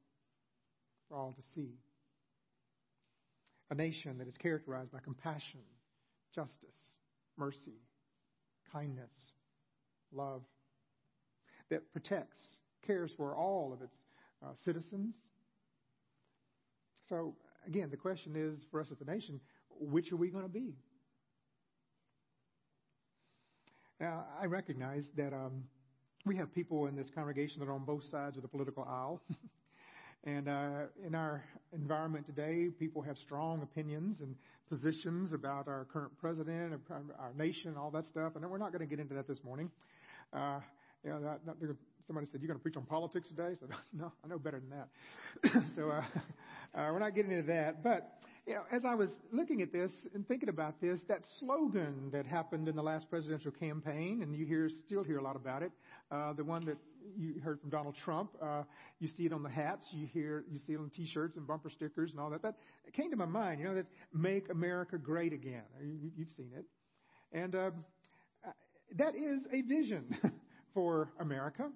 for 1.08 1.16
all 1.16 1.32
to 1.32 1.42
see. 1.54 1.74
A 3.70 3.74
nation 3.74 4.18
that 4.18 4.28
is 4.28 4.36
characterized 4.38 4.92
by 4.92 5.00
compassion, 5.00 5.60
justice, 6.34 6.92
mercy, 7.36 7.80
kindness, 8.72 9.10
love, 10.12 10.42
that 11.70 11.92
protects, 11.92 12.40
cares 12.86 13.10
for 13.16 13.34
all 13.34 13.72
of 13.72 13.82
its 13.82 13.96
uh, 14.42 14.52
citizens. 14.64 15.14
So, 17.08 17.34
again, 17.66 17.88
the 17.90 17.96
question 17.96 18.34
is 18.36 18.64
for 18.70 18.80
us 18.80 18.88
as 18.90 19.00
a 19.00 19.10
nation, 19.10 19.40
which 19.78 20.12
are 20.12 20.16
we 20.16 20.28
going 20.28 20.44
to 20.44 20.50
be? 20.50 20.74
Now, 24.00 24.24
I 24.40 24.46
recognize 24.46 25.04
that 25.16 25.32
um, 25.32 25.64
we 26.24 26.36
have 26.36 26.52
people 26.52 26.86
in 26.86 26.96
this 26.96 27.08
congregation 27.14 27.60
that 27.60 27.68
are 27.68 27.72
on 27.72 27.84
both 27.84 28.04
sides 28.04 28.36
of 28.36 28.42
the 28.42 28.48
political 28.48 28.84
aisle. 28.84 29.22
and 30.24 30.48
uh, 30.48 30.70
in 31.06 31.14
our 31.14 31.44
environment 31.72 32.26
today, 32.26 32.68
people 32.78 33.00
have 33.02 33.16
strong 33.18 33.62
opinions 33.62 34.20
and 34.20 34.34
positions 34.68 35.32
about 35.32 35.68
our 35.68 35.86
current 35.92 36.12
president, 36.18 36.74
our 36.90 37.32
nation, 37.38 37.76
all 37.78 37.90
that 37.92 38.06
stuff. 38.06 38.32
And 38.34 38.44
we're 38.50 38.58
not 38.58 38.72
going 38.72 38.80
to 38.80 38.86
get 38.86 39.00
into 39.00 39.14
that 39.14 39.28
this 39.28 39.38
morning. 39.44 39.70
Uh, 40.32 40.58
you 41.04 41.10
know, 41.10 41.18
not, 41.18 41.46
not, 41.46 41.56
somebody 42.06 42.26
said, 42.30 42.40
"You're 42.40 42.48
going 42.48 42.58
to 42.58 42.62
preach 42.62 42.76
on 42.76 42.84
politics 42.84 43.28
today?" 43.28 43.52
I 43.52 43.54
said, 43.54 43.68
"No, 43.92 44.12
I 44.24 44.28
know 44.28 44.38
better 44.38 44.60
than 44.60 44.70
that." 44.70 45.62
so 45.76 45.90
uh, 45.90 46.02
uh, 46.74 46.88
we're 46.92 46.98
not 46.98 47.14
getting 47.14 47.32
into 47.32 47.46
that. 47.48 47.82
But 47.82 48.16
you 48.46 48.54
know, 48.54 48.62
as 48.70 48.84
I 48.84 48.94
was 48.94 49.10
looking 49.32 49.60
at 49.60 49.72
this 49.72 49.90
and 50.14 50.26
thinking 50.26 50.48
about 50.48 50.80
this, 50.80 51.00
that 51.08 51.22
slogan 51.40 52.10
that 52.12 52.26
happened 52.26 52.68
in 52.68 52.76
the 52.76 52.82
last 52.82 53.10
presidential 53.10 53.50
campaign, 53.50 54.22
and 54.22 54.34
you 54.36 54.46
hear 54.46 54.70
still 54.86 55.02
hear 55.02 55.18
a 55.18 55.22
lot 55.22 55.34
about 55.34 55.62
it, 55.62 55.72
uh, 56.12 56.32
the 56.32 56.44
one 56.44 56.64
that 56.66 56.76
you 57.16 57.40
heard 57.40 57.60
from 57.60 57.70
Donald 57.70 57.96
Trump, 58.04 58.30
uh, 58.40 58.62
you 59.00 59.08
see 59.08 59.26
it 59.26 59.32
on 59.32 59.42
the 59.42 59.48
hats, 59.48 59.84
you 59.90 60.06
hear, 60.06 60.44
you 60.50 60.60
see 60.66 60.74
it 60.74 60.78
on 60.78 60.90
T-shirts 60.90 61.36
and 61.36 61.46
bumper 61.46 61.70
stickers 61.70 62.12
and 62.12 62.20
all 62.20 62.30
that. 62.30 62.42
That 62.42 62.54
came 62.92 63.10
to 63.10 63.16
my 63.16 63.26
mind. 63.26 63.60
You 63.60 63.66
know 63.66 63.74
that 63.74 63.86
"Make 64.12 64.48
America 64.50 64.96
Great 64.96 65.32
Again." 65.32 65.62
You, 65.82 66.10
you've 66.16 66.30
seen 66.36 66.50
it, 66.56 66.66
and 67.32 67.54
uh, 67.54 67.70
that 68.96 69.16
is 69.16 69.40
a 69.52 69.62
vision 69.62 70.16
for 70.74 71.08
America. 71.18 71.70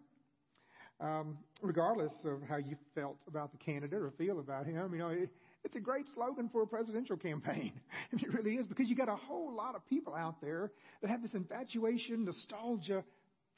Um, 1.00 1.38
regardless 1.62 2.12
of 2.24 2.42
how 2.46 2.56
you 2.56 2.76
felt 2.94 3.16
about 3.26 3.52
the 3.52 3.58
candidate 3.58 4.00
or 4.00 4.12
feel 4.18 4.38
about 4.38 4.66
him, 4.66 4.92
you 4.92 4.98
know, 4.98 5.08
it, 5.08 5.30
it's 5.64 5.74
a 5.74 5.80
great 5.80 6.04
slogan 6.14 6.50
for 6.52 6.62
a 6.62 6.66
presidential 6.66 7.16
campaign. 7.16 7.72
it 8.12 8.32
really 8.34 8.56
is 8.56 8.66
because 8.66 8.88
you 8.88 8.96
got 8.96 9.08
a 9.08 9.16
whole 9.16 9.54
lot 9.54 9.74
of 9.74 9.86
people 9.88 10.14
out 10.14 10.40
there 10.42 10.70
that 11.00 11.10
have 11.10 11.22
this 11.22 11.32
infatuation, 11.32 12.24
nostalgia 12.26 13.02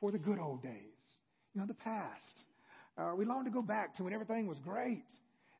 for 0.00 0.12
the 0.12 0.18
good 0.18 0.38
old 0.38 0.62
days, 0.62 0.94
you 1.54 1.60
know, 1.60 1.66
the 1.66 1.74
past. 1.74 2.44
Uh, 2.96 3.12
we 3.16 3.24
long 3.24 3.44
to 3.44 3.50
go 3.50 3.62
back 3.62 3.96
to 3.96 4.04
when 4.04 4.12
everything 4.12 4.46
was 4.46 4.58
great. 4.60 5.04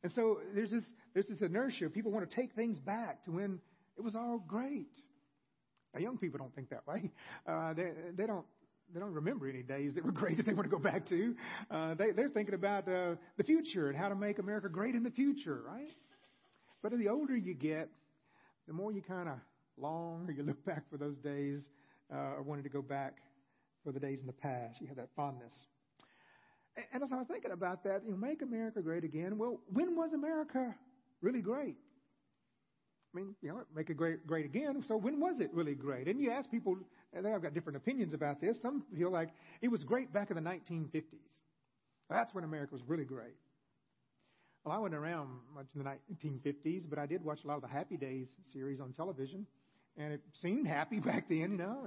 And 0.05 0.13
so 0.15 0.39
there's 0.55 0.71
this, 0.71 0.85
there's 1.15 1.27
this 1.27 1.41
inertia. 1.41 1.89
People 1.91 2.13
want 2.13 2.29
to 2.29 2.37
take 2.37 2.53
things 2.55 2.79
back 2.79 3.25
to 3.25 3.33
when 3.33 3.61
it 3.97 4.03
was 4.03 4.15
all 4.15 4.43
great. 4.47 4.91
Now, 5.95 6.01
young 6.01 6.19
people 6.19 6.39
don't 6.39 6.55
think 6.55 6.71
that 6.71 6.87
way. 6.87 7.11
Uh, 7.47 7.75
they, 7.75 7.91
they 8.17 8.27
don't 8.27 8.47
they 8.93 9.01
don't 9.01 9.13
remember 9.13 9.49
any 9.49 9.63
days 9.63 9.95
that 9.95 10.05
were 10.05 10.13
great 10.13 10.37
that 10.39 10.47
they 10.47 10.55
want 10.55 10.69
to 10.69 10.77
go 10.77 10.83
back 10.83 11.07
to. 11.09 11.35
Uh, 11.71 11.95
they, 11.95 12.11
they're 12.11 12.29
thinking 12.29 12.55
about 12.55 12.89
uh, 12.89 13.15
the 13.37 13.45
future 13.45 13.89
and 13.89 13.97
how 13.97 14.09
to 14.09 14.15
make 14.15 14.39
America 14.39 14.69
great 14.69 14.95
in 14.95 15.03
the 15.03 15.11
future, 15.11 15.63
right? 15.67 15.91
But 16.83 16.97
the 16.99 17.09
older 17.09 17.37
you 17.37 17.55
get, 17.55 17.89
the 18.67 18.73
more 18.73 18.93
you 18.93 19.03
kind 19.03 19.29
of 19.29 19.37
long 19.79 20.27
or 20.29 20.33
you 20.33 20.43
look 20.43 20.65
back 20.65 20.89
for 20.91 20.97
those 20.97 21.19
days 21.19 21.61
uh, 22.13 22.37
or 22.37 22.43
wanting 22.43 22.65
to 22.65 22.71
go 22.71 22.83
back 22.83 23.19
for 23.85 23.93
the 23.93 24.01
days 24.01 24.21
in 24.21 24.27
the 24.27 24.33
past. 24.33 24.81
You 24.81 24.87
have 24.89 24.97
that 24.97 25.09
fondness. 25.17 25.55
And, 26.77 26.87
and 26.93 27.03
as 27.03 27.11
I 27.13 27.17
was 27.17 27.27
thinking 27.29 27.53
about 27.53 27.85
that, 27.85 28.03
you 28.05 28.13
know, 28.13 28.17
make 28.17 28.43
America 28.43 28.83
great 28.83 29.05
again. 29.05 29.39
Well, 29.39 29.61
when 29.73 29.97
was 29.97 30.13
America 30.13 30.75
really 31.21 31.41
great? 31.41 31.77
I 33.15 33.19
mean, 33.19 33.35
you 33.43 33.49
know, 33.51 33.63
make 33.75 33.91
it 33.91 33.95
great, 33.95 34.27
great 34.27 34.47
again. 34.47 34.83
So 34.89 34.97
when 34.97 35.21
was 35.21 35.41
it 35.41 35.51
really 35.53 35.75
great? 35.75 36.09
And 36.09 36.21
you 36.21 36.31
ask 36.31 36.51
people, 36.51 36.79
and 37.15 37.25
they've 37.25 37.43
got 37.43 37.55
different 37.55 37.77
opinions 37.77 38.15
about 38.15 38.41
this. 38.41 38.57
Some 38.61 38.85
feel 38.97 39.11
like 39.11 39.31
it 39.61 39.69
was 39.69 39.85
great 39.85 40.13
back 40.13 40.31
in 40.31 40.37
the 40.37 40.43
1950s. 40.43 41.03
That's 42.09 42.35
when 42.35 42.45
America 42.45 42.75
was 42.75 42.83
really 42.87 43.05
great. 43.05 43.35
Well, 44.65 44.75
I 44.75 44.79
wasn't 44.79 44.95
around 44.95 45.29
much 45.55 45.67
in 45.75 45.83
the 45.83 45.91
1950s, 45.91 46.89
but 46.89 46.99
I 46.99 47.07
did 47.07 47.25
watch 47.25 47.41
a 47.45 47.49
lot 47.49 47.57
of 47.57 47.63
the 47.63 47.69
Happy 47.69 47.97
Days 47.97 48.29
series 48.53 48.81
on 48.81 48.93
television, 48.93 49.45
and 49.97 50.13
it 50.13 50.21
seemed 50.41 50.69
happy 50.69 51.01
back 51.05 51.29
then. 51.29 51.39
You 51.39 51.49
know, 51.49 51.87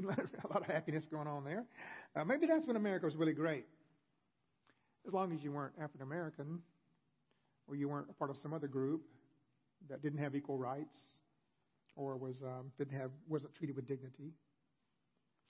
a 0.02 0.48
lot 0.48 0.60
of 0.62 0.66
happiness 0.66 1.04
going 1.10 1.28
on 1.28 1.44
there. 1.44 1.64
Uh, 2.16 2.24
maybe 2.24 2.46
that's 2.46 2.66
when 2.66 2.76
America 2.76 3.04
was 3.04 3.16
really 3.16 3.34
great. 3.34 3.66
As 5.06 5.12
long 5.12 5.34
as 5.34 5.42
you 5.42 5.52
weren't 5.52 5.74
African 5.78 6.02
American, 6.02 6.60
or 7.68 7.76
you 7.76 7.88
weren't 7.88 8.08
a 8.08 8.14
part 8.14 8.30
of 8.30 8.38
some 8.38 8.54
other 8.54 8.68
group 8.68 9.02
that 9.90 10.02
didn't 10.02 10.18
have 10.18 10.34
equal 10.34 10.56
rights, 10.56 10.96
or 11.94 12.16
was 12.16 12.42
um, 12.42 12.72
didn't 12.78 12.98
have 12.98 13.10
wasn't 13.28 13.54
treated 13.54 13.76
with 13.76 13.86
dignity. 13.86 14.32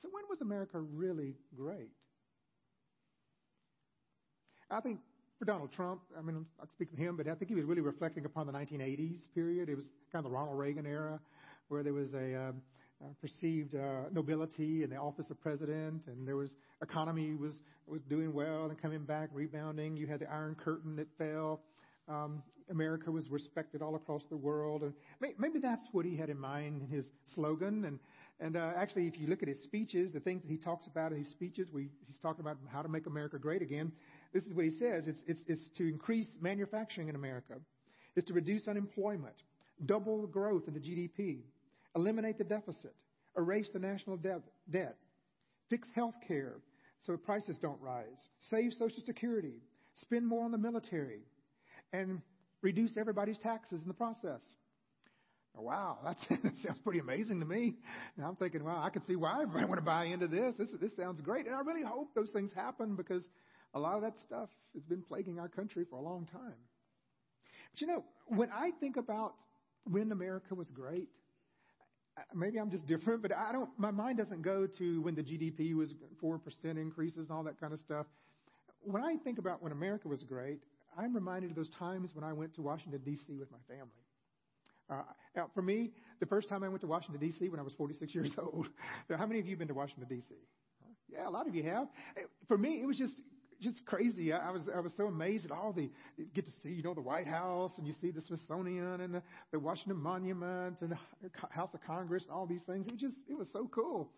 So 0.05 0.11
when 0.13 0.25
was 0.29 0.43
America 0.43 0.79
really 0.79 1.33
great? 1.57 1.89
I 4.71 4.81
think 4.81 5.01
for 5.39 5.47
Donald 5.47 5.73
Trump, 5.73 6.03
I 6.19 6.21
mean, 6.21 6.45
I 6.63 6.67
speak 6.71 6.91
for 6.91 6.99
him, 6.99 7.17
but 7.17 7.27
I 7.27 7.35
think 7.35 7.49
he 7.49 7.55
was 7.55 7.65
really 7.65 7.81
reflecting 7.81 8.27
upon 8.27 8.47
the 8.47 8.53
1980s 8.53 9.21
period. 9.35 9.71
It 9.71 9.77
was 9.77 9.87
kind 10.13 10.23
of 10.23 10.31
the 10.31 10.37
Ronald 10.37 10.59
Reagan 10.59 10.85
era, 10.85 11.19
where 11.69 11.83
there 11.83 11.95
was 11.95 12.13
a, 12.13 12.35
uh, 12.35 12.53
perceived 13.23 13.75
uh, 13.75 14.11
nobility 14.13 14.83
in 14.83 14.91
the 14.91 14.97
office 14.97 15.31
of 15.31 15.41
president, 15.41 16.03
and 16.07 16.29
there 16.29 16.37
was 16.37 16.51
economy 16.83 17.35
was 17.35 17.63
was 17.87 18.03
doing 18.03 18.33
well 18.33 18.67
and 18.67 18.81
coming 18.81 19.05
back, 19.05 19.29
rebounding. 19.33 19.97
You 19.97 20.07
had 20.07 20.21
the 20.21 20.31
Iron 20.31 20.55
Curtain 20.55 20.97
that 20.97 21.09
fell. 21.19 21.61
Um, 22.09 22.43
America 22.71 23.11
was 23.11 23.29
respected 23.31 23.83
all 23.83 23.95
across 23.95 24.25
the 24.31 24.37
world, 24.37 24.83
and 24.83 24.95
maybe 25.21 25.59
that's 25.59 25.87
what 25.93 26.07
he 26.07 26.17
had 26.17 26.31
in 26.31 26.39
mind 26.39 26.83
in 26.83 26.89
his 26.89 27.05
slogan. 27.35 27.85
And 27.85 27.99
and 28.45 28.57
uh, 28.57 28.73
actually, 28.77 29.07
if 29.07 29.19
you 29.19 29.27
look 29.27 29.43
at 29.43 29.49
his 29.49 29.63
speeches, 29.63 30.13
the 30.13 30.21
things 30.21 30.43
that 30.43 30.51
he 30.51 30.59
talks 30.59 30.87
about 30.87 31.13
in 31.13 31.19
his 31.19 31.31
speeches, 31.31 31.69
we, 31.73 31.89
he's 32.07 32.19
talking 32.19 32.43
about 32.43 32.59
how 32.71 32.83
to 32.83 32.89
make 32.89 33.07
America 33.07 33.39
great 33.39 33.63
again. 33.63 33.91
This 34.33 34.45
is 34.45 34.53
what 34.53 34.67
he 34.67 34.71
says: 34.73 35.05
it's, 35.07 35.19
it's, 35.27 35.43
it's 35.47 35.63
to 35.79 35.89
increase 35.89 36.29
manufacturing 36.41 37.09
in 37.09 37.17
America, 37.17 37.55
it's 38.15 38.27
to 38.29 38.35
reduce 38.35 38.69
unemployment, 38.69 39.35
double 39.87 40.23
the 40.23 40.29
growth 40.29 40.65
in 40.69 40.75
the 40.75 40.81
GDP, 40.81 41.39
eliminate 41.97 42.39
the 42.39 42.45
deficit, 42.45 42.95
erase 43.37 43.71
the 43.73 43.79
national 43.79 44.17
debt, 44.19 44.43
debt 44.71 44.97
fix 45.71 45.89
health 45.95 46.15
care 46.27 46.55
so 47.05 47.17
prices 47.17 47.59
don't 47.61 47.81
rise, 47.81 48.29
save 48.39 48.73
Social 48.73 49.03
Security, 49.05 49.55
spend 50.01 50.27
more 50.27 50.45
on 50.45 50.51
the 50.51 50.59
military, 50.59 51.21
and 51.93 52.21
reduce 52.63 52.97
everybody's 52.97 53.39
taxes 53.39 53.81
in 53.83 53.89
the 53.89 53.95
process. 53.95 54.41
Wow, 55.57 55.99
that 56.05 56.17
sounds 56.65 56.79
pretty 56.83 56.99
amazing 56.99 57.41
to 57.41 57.47
me. 57.47 57.75
And 58.17 58.27
I'm 58.27 58.37
thinking, 58.37 58.65
wow, 58.65 58.83
I 58.83 58.91
can 58.91 59.07
see 59.07 59.17
why 59.17 59.43
I 59.43 59.45
want 59.45 59.77
to 59.77 59.83
buy 59.83 60.05
into 60.07 60.27
this. 60.27 60.55
This 60.59 60.69
this 60.81 60.97
sounds 60.97 61.21
great, 61.21 61.47
and 61.47 61.55
I 61.55 61.61
really 61.61 61.83
hope 61.83 62.15
those 62.15 62.31
things 62.31 62.53
happen 62.55 62.97
because 62.97 63.23
a 63.75 63.79
lot 63.79 63.95
of 63.97 64.03
that 64.03 64.15
stuff 64.27 64.49
has 64.75 64.83
been 64.85 65.03
plaguing 65.03 65.39
our 65.39 65.49
country 65.49 65.85
for 65.89 65.97
a 65.97 66.03
long 66.03 66.27
time. 66.27 66.59
But 67.73 67.81
you 67.81 67.87
know, 67.87 68.05
when 68.27 68.51
I 68.51 68.73
think 68.81 68.97
about 68.97 69.35
when 69.85 70.11
America 70.13 70.55
was 70.55 70.71
great, 70.71 71.09
maybe 72.35 72.59
I'm 72.59 72.71
just 72.71 72.87
different, 72.89 73.23
but 73.23 73.33
I 73.33 73.53
don't. 73.53 73.71
My 73.79 73.93
mind 73.93 74.19
doesn't 74.19 74.43
go 74.43 74.67
to 74.79 75.03
when 75.03 75.15
the 75.15 75.23
GDP 75.23 75.75
was 75.75 75.95
four 76.21 76.39
percent 76.39 76.79
increases 76.79 77.29
and 77.29 77.31
all 77.31 77.45
that 77.45 77.61
kind 77.61 77.73
of 77.73 77.79
stuff. 77.79 78.07
When 78.83 79.03
I 79.03 79.17
think 79.25 79.39
about 79.39 79.63
when 79.63 79.73
America 79.73 80.09
was 80.09 80.25
great, 80.25 80.61
I'm 80.99 81.15
reminded 81.15 81.51
of 81.51 81.57
those 81.57 81.71
times 81.71 82.11
when 82.15 82.25
I 82.25 82.33
went 82.33 82.55
to 82.57 82.63
Washington 82.63 83.01
D.C. 83.05 83.37
with 83.39 83.51
my 83.51 83.59
family. 83.69 84.04
Uh, 84.91 85.03
now, 85.35 85.49
for 85.55 85.63
me, 85.63 85.91
the 86.21 86.27
first 86.27 86.49
time 86.49 86.63
I 86.63 86.69
went 86.69 86.81
to 86.83 86.87
Washington 86.87 87.21
D.C. 87.21 87.49
when 87.49 87.61
I 87.61 87.63
was 87.63 87.73
46 87.75 88.15
years 88.15 88.31
old. 88.39 88.69
Now, 89.09 89.17
how 89.17 89.27
many 89.27 89.41
of 89.41 89.47
you 89.47 89.53
have 89.53 89.59
been 89.59 89.69
to 89.69 89.75
Washington 89.75 90.07
D.C.? 90.09 90.35
Yeah, 91.13 91.29
a 91.29 91.31
lot 91.31 91.47
of 91.47 91.55
you 91.55 91.63
have. 91.65 91.89
For 92.49 92.59
me, 92.59 92.81
it 92.81 92.87
was 92.87 92.97
just 92.97 93.21
just 93.61 93.85
crazy. 93.87 94.33
I, 94.33 94.49
I 94.49 94.51
was 94.51 94.63
I 94.75 94.81
was 94.81 94.93
so 94.97 95.07
amazed 95.07 95.45
at 95.45 95.51
all 95.51 95.73
the 95.73 95.91
get 96.35 96.45
to 96.45 96.53
see 96.63 96.71
you 96.71 96.83
know 96.83 96.95
the 96.95 97.01
White 97.01 97.27
House 97.27 97.73
and 97.79 97.87
you 97.87 97.95
see 98.01 98.11
the 98.11 98.21
Smithsonian 98.21 99.01
and 99.01 99.15
the, 99.15 99.23
the 99.53 99.59
Washington 99.59 99.97
Monument 99.97 100.77
and 100.81 100.91
the 100.91 101.31
House 101.51 101.71
of 101.73 101.81
Congress 101.87 102.25
and 102.25 102.33
all 102.33 102.47
these 102.47 102.63
things. 102.63 102.87
It 102.87 102.97
just 102.97 103.17
it 103.29 103.37
was 103.37 103.49
so 103.53 103.69
cool. 103.73 104.11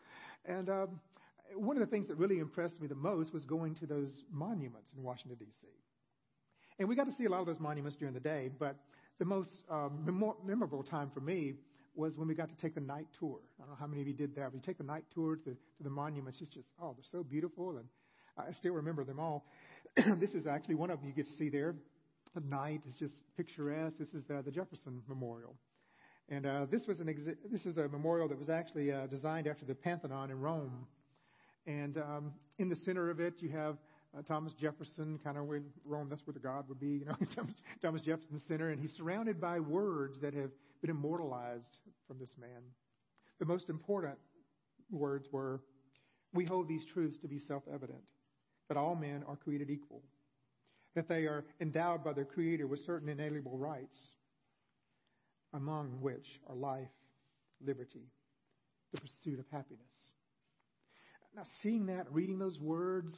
And 0.44 0.68
um, 0.68 1.00
one 1.54 1.76
of 1.76 1.80
the 1.80 1.90
things 1.90 2.08
that 2.08 2.16
really 2.16 2.38
impressed 2.38 2.80
me 2.80 2.88
the 2.88 2.94
most 2.94 3.32
was 3.32 3.44
going 3.44 3.74
to 3.76 3.86
those 3.86 4.24
monuments 4.32 4.90
in 4.96 5.02
Washington 5.02 5.38
D.C. 5.38 5.68
And 6.78 6.88
we 6.88 6.94
got 6.94 7.06
to 7.06 7.12
see 7.12 7.24
a 7.24 7.30
lot 7.30 7.40
of 7.40 7.46
those 7.46 7.60
monuments 7.60 7.96
during 7.96 8.14
the 8.14 8.20
day, 8.20 8.50
but 8.58 8.76
the 9.18 9.24
most 9.24 9.50
um, 9.70 10.04
memorable 10.44 10.82
time 10.82 11.10
for 11.12 11.20
me 11.20 11.54
was 11.94 12.16
when 12.16 12.28
we 12.28 12.34
got 12.34 12.50
to 12.50 12.56
take 12.56 12.74
the 12.74 12.80
night 12.80 13.06
tour. 13.18 13.38
I 13.58 13.62
don't 13.62 13.70
know 13.70 13.76
how 13.80 13.86
many 13.86 14.02
of 14.02 14.08
you 14.08 14.14
did 14.14 14.36
that. 14.36 14.52
We 14.52 14.60
take 14.60 14.78
the 14.78 14.84
night 14.84 15.04
tour 15.14 15.36
to 15.36 15.42
the, 15.44 15.50
to 15.52 15.82
the 15.82 15.90
monuments. 15.90 16.38
It's 16.40 16.50
just, 16.50 16.66
oh, 16.80 16.94
they're 16.94 17.04
so 17.10 17.24
beautiful, 17.24 17.78
and 17.78 17.86
I 18.36 18.52
still 18.52 18.74
remember 18.74 19.04
them 19.04 19.18
all. 19.18 19.46
this 20.20 20.30
is 20.30 20.46
actually 20.46 20.74
one 20.74 20.90
of 20.90 20.98
them 21.00 21.08
you 21.08 21.14
get 21.14 21.26
to 21.26 21.36
see 21.38 21.48
there. 21.48 21.74
The 22.34 22.42
night 22.42 22.82
is 22.86 22.94
just 22.94 23.14
picturesque. 23.36 23.96
This 23.98 24.12
is 24.12 24.24
the, 24.28 24.42
the 24.42 24.50
Jefferson 24.50 25.00
Memorial. 25.08 25.56
And 26.28 26.44
uh, 26.44 26.66
this 26.70 26.86
was 26.86 27.00
an 27.00 27.06
exi- 27.06 27.36
this 27.50 27.64
is 27.64 27.78
a 27.78 27.88
memorial 27.88 28.28
that 28.28 28.38
was 28.38 28.50
actually 28.50 28.92
uh, 28.92 29.06
designed 29.06 29.46
after 29.46 29.64
the 29.64 29.74
Parthenon 29.74 30.30
in 30.30 30.40
Rome. 30.40 30.86
And 31.66 31.96
um, 31.96 32.32
in 32.58 32.68
the 32.68 32.76
center 32.76 33.10
of 33.10 33.20
it, 33.20 33.34
you 33.38 33.48
have 33.50 33.76
uh, 34.16 34.22
Thomas 34.22 34.52
Jefferson, 34.60 35.18
kind 35.22 35.36
of 35.36 35.46
where 35.46 35.62
Rome, 35.84 36.08
that's 36.08 36.26
where 36.26 36.34
the 36.34 36.40
God 36.40 36.68
would 36.68 36.80
be, 36.80 36.98
you 36.98 37.04
know, 37.04 37.16
Thomas 37.82 38.02
Jefferson 38.02 38.40
Center, 38.48 38.70
and 38.70 38.80
he's 38.80 38.92
surrounded 38.96 39.40
by 39.40 39.60
words 39.60 40.20
that 40.20 40.34
have 40.34 40.50
been 40.80 40.90
immortalized 40.90 41.78
from 42.06 42.18
this 42.18 42.30
man. 42.40 42.62
The 43.38 43.44
most 43.44 43.68
important 43.68 44.16
words 44.90 45.26
were, 45.30 45.60
We 46.32 46.44
hold 46.44 46.68
these 46.68 46.84
truths 46.92 47.16
to 47.22 47.28
be 47.28 47.38
self 47.38 47.62
evident, 47.72 48.02
that 48.68 48.76
all 48.76 48.94
men 48.94 49.22
are 49.26 49.36
created 49.36 49.70
equal, 49.70 50.02
that 50.94 51.08
they 51.08 51.24
are 51.26 51.44
endowed 51.60 52.02
by 52.02 52.12
their 52.12 52.24
Creator 52.24 52.66
with 52.66 52.80
certain 52.86 53.08
inalienable 53.08 53.58
rights, 53.58 53.96
among 55.52 55.98
which 56.00 56.26
are 56.48 56.54
life, 56.54 56.88
liberty, 57.64 58.08
the 58.92 59.00
pursuit 59.00 59.38
of 59.38 59.44
happiness. 59.50 59.82
Now, 61.34 61.44
seeing 61.62 61.86
that, 61.86 62.10
reading 62.10 62.38
those 62.38 62.58
words, 62.58 63.12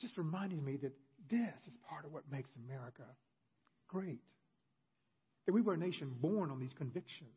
just 0.00 0.16
reminded 0.16 0.62
me 0.62 0.76
that 0.76 0.92
this 1.30 1.66
is 1.68 1.76
part 1.88 2.04
of 2.04 2.12
what 2.12 2.24
makes 2.30 2.50
America 2.66 3.04
great. 3.88 4.22
That 5.46 5.52
we 5.52 5.60
were 5.60 5.74
a 5.74 5.78
nation 5.78 6.12
born 6.20 6.50
on 6.50 6.58
these 6.58 6.72
convictions. 6.72 7.30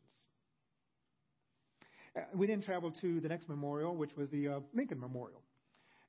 Uh, 2.16 2.22
we 2.34 2.46
then 2.46 2.62
traveled 2.62 2.96
to 3.00 3.20
the 3.20 3.28
next 3.28 3.48
memorial, 3.48 3.94
which 3.94 4.16
was 4.16 4.30
the 4.30 4.48
uh, 4.48 4.60
Lincoln 4.72 5.00
Memorial. 5.00 5.42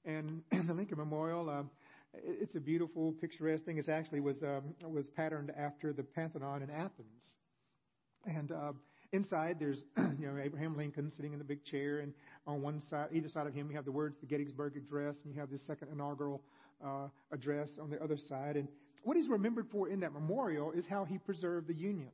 And 0.05 0.41
the 0.67 0.73
Lincoln 0.73 0.97
Memorial, 0.97 1.49
uh, 1.49 1.63
it's 2.13 2.55
a 2.55 2.59
beautiful, 2.59 3.13
picturesque 3.19 3.65
thing. 3.65 3.77
It 3.77 3.89
actually 3.89 4.19
was 4.19 4.41
um, 4.43 4.75
was 4.87 5.09
patterned 5.09 5.51
after 5.57 5.93
the 5.93 6.03
Pantheon 6.03 6.61
in 6.61 6.69
Athens. 6.69 7.33
And 8.25 8.51
uh, 8.51 8.73
inside, 9.11 9.57
there's 9.59 9.83
you 9.97 10.27
know 10.27 10.37
Abraham 10.41 10.77
Lincoln 10.77 11.11
sitting 11.15 11.33
in 11.33 11.39
the 11.39 11.45
big 11.45 11.63
chair, 11.65 11.99
and 11.99 12.13
on 12.47 12.61
one 12.61 12.81
side, 12.89 13.09
either 13.11 13.29
side 13.29 13.47
of 13.47 13.53
him, 13.53 13.69
you 13.69 13.75
have 13.75 13.85
the 13.85 13.91
words 13.91 14.15
the 14.19 14.27
Gettysburg 14.27 14.77
Address, 14.77 15.15
and 15.23 15.33
you 15.33 15.39
have 15.39 15.49
the 15.49 15.57
second 15.57 15.89
inaugural 15.91 16.41
uh, 16.83 17.07
address 17.31 17.69
on 17.81 17.89
the 17.89 18.01
other 18.03 18.17
side. 18.17 18.55
And 18.55 18.67
what 19.03 19.17
he's 19.17 19.27
remembered 19.27 19.67
for 19.71 19.89
in 19.89 19.99
that 20.01 20.13
memorial 20.13 20.71
is 20.71 20.85
how 20.85 21.05
he 21.05 21.17
preserved 21.17 21.67
the 21.67 21.73
Union. 21.73 22.11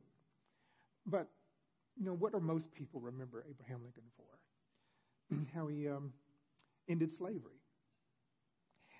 But, 1.05 1.27
you 1.97 2.05
know, 2.05 2.13
what 2.13 2.31
do 2.31 2.39
most 2.39 2.71
people 2.73 3.01
remember 3.01 3.43
Abraham 3.49 3.81
Lincoln 3.83 4.03
for? 4.15 5.35
how 5.55 5.67
he 5.67 5.87
um, 5.87 6.13
ended 6.89 7.11
slavery. 7.17 7.59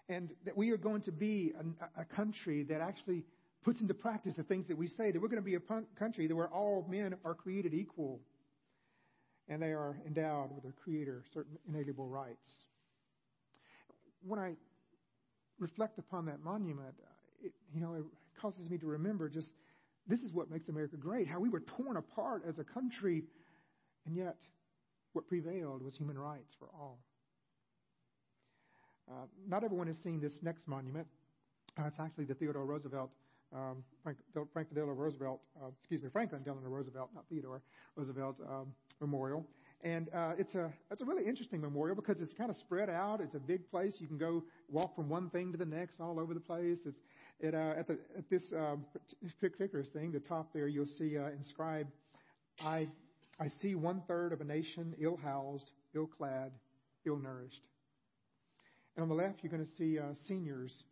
And 0.10 0.30
that 0.46 0.58
we 0.58 0.72
are 0.72 0.78
going 0.78 1.02
to 1.04 1.12
be 1.12 1.54
a, 1.98 2.02
a 2.02 2.06
country 2.06 2.64
that 2.64 2.82
actually 2.82 3.24
puts 3.64 3.80
into 3.80 3.94
practice 3.94 4.34
the 4.36 4.44
things 4.44 4.68
that 4.68 4.78
we 4.78 4.88
say, 4.88 5.12
that 5.12 5.22
we're 5.22 5.28
going 5.28 5.42
to 5.42 5.46
be 5.46 5.56
a 5.56 5.62
country 5.98 6.28
that 6.28 6.36
where 6.36 6.50
all 6.50 6.86
men 6.90 7.16
are 7.24 7.36
created 7.36 7.74
equal 7.74 8.20
and 9.52 9.62
they 9.62 9.74
are 9.74 9.98
endowed 10.08 10.50
with 10.54 10.64
their 10.64 10.72
creator, 10.72 11.24
certain 11.34 11.58
inalienable 11.68 12.08
rights. 12.08 12.66
When 14.26 14.40
I 14.40 14.54
reflect 15.60 16.00
upon 16.00 16.26
that 16.28 16.42
monument, 16.42 16.96
it, 17.44 17.52
you 17.74 17.82
know, 17.82 17.96
it 17.96 18.06
causes 18.42 18.70
me 18.70 18.78
to 18.78 18.86
remember 18.86 19.28
just 19.28 19.50
this 20.08 20.22
is 20.22 20.34
what 20.34 20.50
makes 20.50 20.70
America 20.70 20.96
great, 20.96 21.28
how 21.28 21.40
we 21.40 21.50
were 21.50 21.60
torn 21.60 21.98
apart 21.98 22.44
as 22.48 22.60
a 22.60 22.64
country, 22.64 23.24
and 24.06 24.16
yet 24.16 24.38
what 25.12 25.28
prevailed 25.28 25.84
was 25.84 25.98
human 25.98 26.18
rights 26.18 26.54
for 26.58 26.70
all. 26.74 27.00
Uh, 29.12 29.26
not 29.46 29.66
everyone 29.66 29.88
has 29.88 29.98
seen 29.98 30.22
this 30.22 30.40
next 30.42 30.66
monument. 30.66 31.06
Uh, 31.78 31.88
it's 31.88 32.00
actually 32.00 32.24
the 32.24 32.36
Theodore 32.36 32.66
Roosevelt, 32.66 33.12
um, 33.54 33.84
Frank, 34.02 34.18
Franklin 34.54 34.76
Delano 34.76 34.94
Roosevelt, 34.94 35.42
uh, 35.62 35.68
excuse 35.78 36.02
me, 36.02 36.08
Franklin 36.10 36.42
Delano 36.42 36.70
Roosevelt, 36.70 37.10
not 37.14 37.26
Theodore 37.30 37.62
Roosevelt 37.98 38.38
um, 38.50 38.68
Memorial. 39.02 39.46
And 39.84 40.10
uh, 40.14 40.34
it's 40.38 40.54
a 40.54 40.72
it's 40.92 41.02
a 41.02 41.06
really 41.06 41.26
interesting 41.26 41.60
memorial 41.60 41.96
because 41.96 42.18
it's 42.22 42.36
kind 42.36 42.52
of 42.52 42.56
spread 42.58 42.88
out. 42.88 43.20
It's 43.20 43.34
a 43.34 43.40
big 43.40 43.70
place. 43.72 43.96
You 43.98 44.08
can 44.08 44.20
go 44.20 44.44
walk 44.70 44.96
from 44.96 45.10
one 45.10 45.32
thing 45.32 45.52
to 45.54 45.58
the 45.58 45.66
next 45.66 46.00
all 46.00 46.20
over 46.20 46.36
the 46.36 46.40
place. 46.40 46.78
It's 46.86 47.00
it, 47.40 47.56
uh, 47.56 47.74
at, 47.76 47.88
the, 47.88 47.98
at 48.16 48.30
this 48.30 48.44
um, 48.56 48.86
particular 49.40 49.84
thing, 49.84 50.12
the 50.12 50.20
top 50.20 50.54
there, 50.54 50.68
you'll 50.68 50.86
see 50.86 51.18
uh, 51.18 51.30
inscribed, 51.30 51.92
"I 52.64 52.88
I 53.40 53.48
see 53.48 53.74
one 53.74 54.04
third 54.08 54.34
of 54.34 54.42
a 54.42 54.44
nation 54.44 54.94
ill 55.00 55.18
housed, 55.18 55.72
ill 55.96 56.06
clad, 56.06 56.52
ill 57.06 57.18
nourished." 57.18 57.64
And 58.96 59.02
on 59.02 59.10
the 59.10 59.16
left, 59.16 59.40
you're 59.42 59.52
going 59.52 59.66
to 59.66 59.76
see 59.78 59.98
uh, 59.98 60.14
seniors 60.28 60.84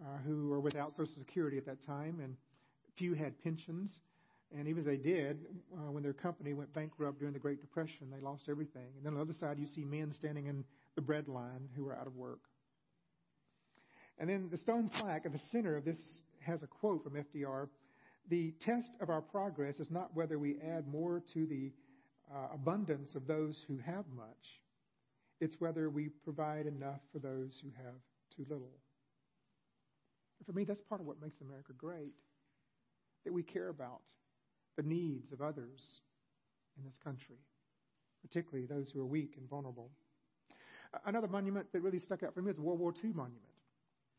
uh, 0.00 0.18
who 0.24 0.52
are 0.52 0.60
without 0.60 0.92
Social 0.92 1.14
Security 1.18 1.58
at 1.58 1.66
that 1.66 1.84
time, 1.84 2.20
and 2.22 2.36
few 2.96 3.14
had 3.14 3.42
pensions. 3.42 3.98
And 4.56 4.66
even 4.66 4.80
if 4.80 4.86
they 4.86 4.96
did, 4.96 5.38
uh, 5.74 5.90
when 5.90 6.02
their 6.02 6.14
company 6.14 6.54
went 6.54 6.72
bankrupt 6.72 7.18
during 7.18 7.34
the 7.34 7.40
Great 7.40 7.60
Depression, 7.60 8.08
they 8.10 8.20
lost 8.20 8.44
everything. 8.48 8.88
And 8.96 9.04
then 9.04 9.12
on 9.12 9.18
the 9.18 9.22
other 9.22 9.38
side, 9.38 9.58
you 9.58 9.66
see 9.66 9.84
men 9.84 10.12
standing 10.14 10.46
in 10.46 10.64
the 10.94 11.02
bread 11.02 11.28
line 11.28 11.68
who 11.76 11.86
are 11.86 11.96
out 11.96 12.06
of 12.06 12.16
work. 12.16 12.40
And 14.18 14.28
then 14.28 14.48
the 14.50 14.56
stone 14.56 14.88
plaque 14.88 15.26
at 15.26 15.32
the 15.32 15.40
center 15.52 15.76
of 15.76 15.84
this 15.84 15.98
has 16.40 16.62
a 16.62 16.66
quote 16.66 17.04
from 17.04 17.12
FDR 17.12 17.68
The 18.30 18.54
test 18.64 18.90
of 19.00 19.10
our 19.10 19.20
progress 19.20 19.78
is 19.78 19.90
not 19.90 20.14
whether 20.14 20.38
we 20.38 20.56
add 20.60 20.88
more 20.88 21.22
to 21.34 21.46
the 21.46 21.70
uh, 22.34 22.54
abundance 22.54 23.14
of 23.14 23.26
those 23.26 23.62
who 23.68 23.78
have 23.78 24.04
much, 24.14 24.60
it's 25.40 25.56
whether 25.60 25.88
we 25.88 26.08
provide 26.24 26.66
enough 26.66 27.00
for 27.12 27.18
those 27.18 27.58
who 27.62 27.70
have 27.82 27.94
too 28.36 28.44
little. 28.48 28.72
for 30.44 30.52
me, 30.52 30.64
that's 30.64 30.80
part 30.88 31.00
of 31.00 31.06
what 31.06 31.20
makes 31.22 31.40
America 31.40 31.72
great 31.76 32.12
that 33.24 33.32
we 33.32 33.42
care 33.42 33.68
about 33.68 34.02
the 34.78 34.82
needs 34.84 35.32
of 35.32 35.42
others 35.42 35.82
in 36.78 36.84
this 36.84 36.96
country, 37.02 37.36
particularly 38.22 38.64
those 38.64 38.88
who 38.90 39.00
are 39.00 39.06
weak 39.06 39.34
and 39.36 39.50
vulnerable. 39.50 39.90
Another 41.04 41.26
monument 41.26 41.66
that 41.72 41.82
really 41.82 41.98
stuck 41.98 42.22
out 42.22 42.32
for 42.32 42.40
me 42.40 42.50
is 42.50 42.56
the 42.56 42.62
World 42.62 42.78
War 42.78 42.94
II 43.04 43.10
monument. 43.10 43.42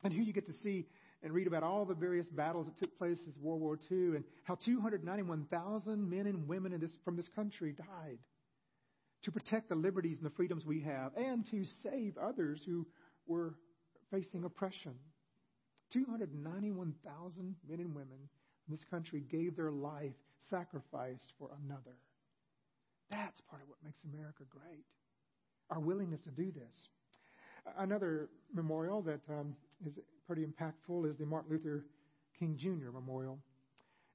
And 0.03 0.13
here 0.13 0.21
you 0.21 0.33
get 0.33 0.47
to 0.47 0.53
see 0.61 0.85
and 1.23 1.33
read 1.33 1.47
about 1.47 1.63
all 1.63 1.85
the 1.85 1.95
various 1.95 2.27
battles 2.27 2.67
that 2.67 2.77
took 2.77 2.97
place 2.97 3.19
in 3.25 3.33
World 3.41 3.61
War 3.61 3.79
II 3.89 4.15
and 4.17 4.23
how 4.43 4.55
291,000 4.55 6.09
men 6.09 6.27
and 6.27 6.47
women 6.47 6.77
this, 6.79 6.91
from 7.05 7.15
this 7.15 7.29
country 7.35 7.73
died 7.73 8.19
to 9.23 9.31
protect 9.31 9.69
the 9.69 9.75
liberties 9.75 10.17
and 10.17 10.25
the 10.25 10.35
freedoms 10.35 10.65
we 10.65 10.81
have 10.81 11.13
and 11.15 11.49
to 11.51 11.63
save 11.83 12.17
others 12.17 12.61
who 12.65 12.85
were 13.27 13.55
facing 14.11 14.43
oppression. 14.43 14.95
291,000 15.93 17.55
men 17.67 17.79
and 17.79 17.95
women 17.95 18.17
in 18.67 18.75
this 18.75 18.83
country 18.89 19.23
gave 19.31 19.55
their 19.55 19.71
life 19.71 20.13
sacrificed 20.49 21.33
for 21.37 21.49
another. 21.63 21.95
That's 23.09 23.41
part 23.41 23.61
of 23.61 23.69
what 23.69 23.77
makes 23.83 23.99
America 24.13 24.43
great. 24.49 24.85
Our 25.69 25.79
willingness 25.79 26.21
to 26.21 26.31
do 26.31 26.51
this. 26.51 26.89
Another 27.77 28.29
memorial 28.53 29.01
that 29.03 29.21
um, 29.29 29.55
is 29.85 29.99
pretty 30.25 30.45
impactful 30.45 31.07
is 31.07 31.17
the 31.17 31.25
Martin 31.25 31.51
Luther 31.51 31.85
King 32.37 32.55
Jr. 32.57 32.91
Memorial. 32.91 33.39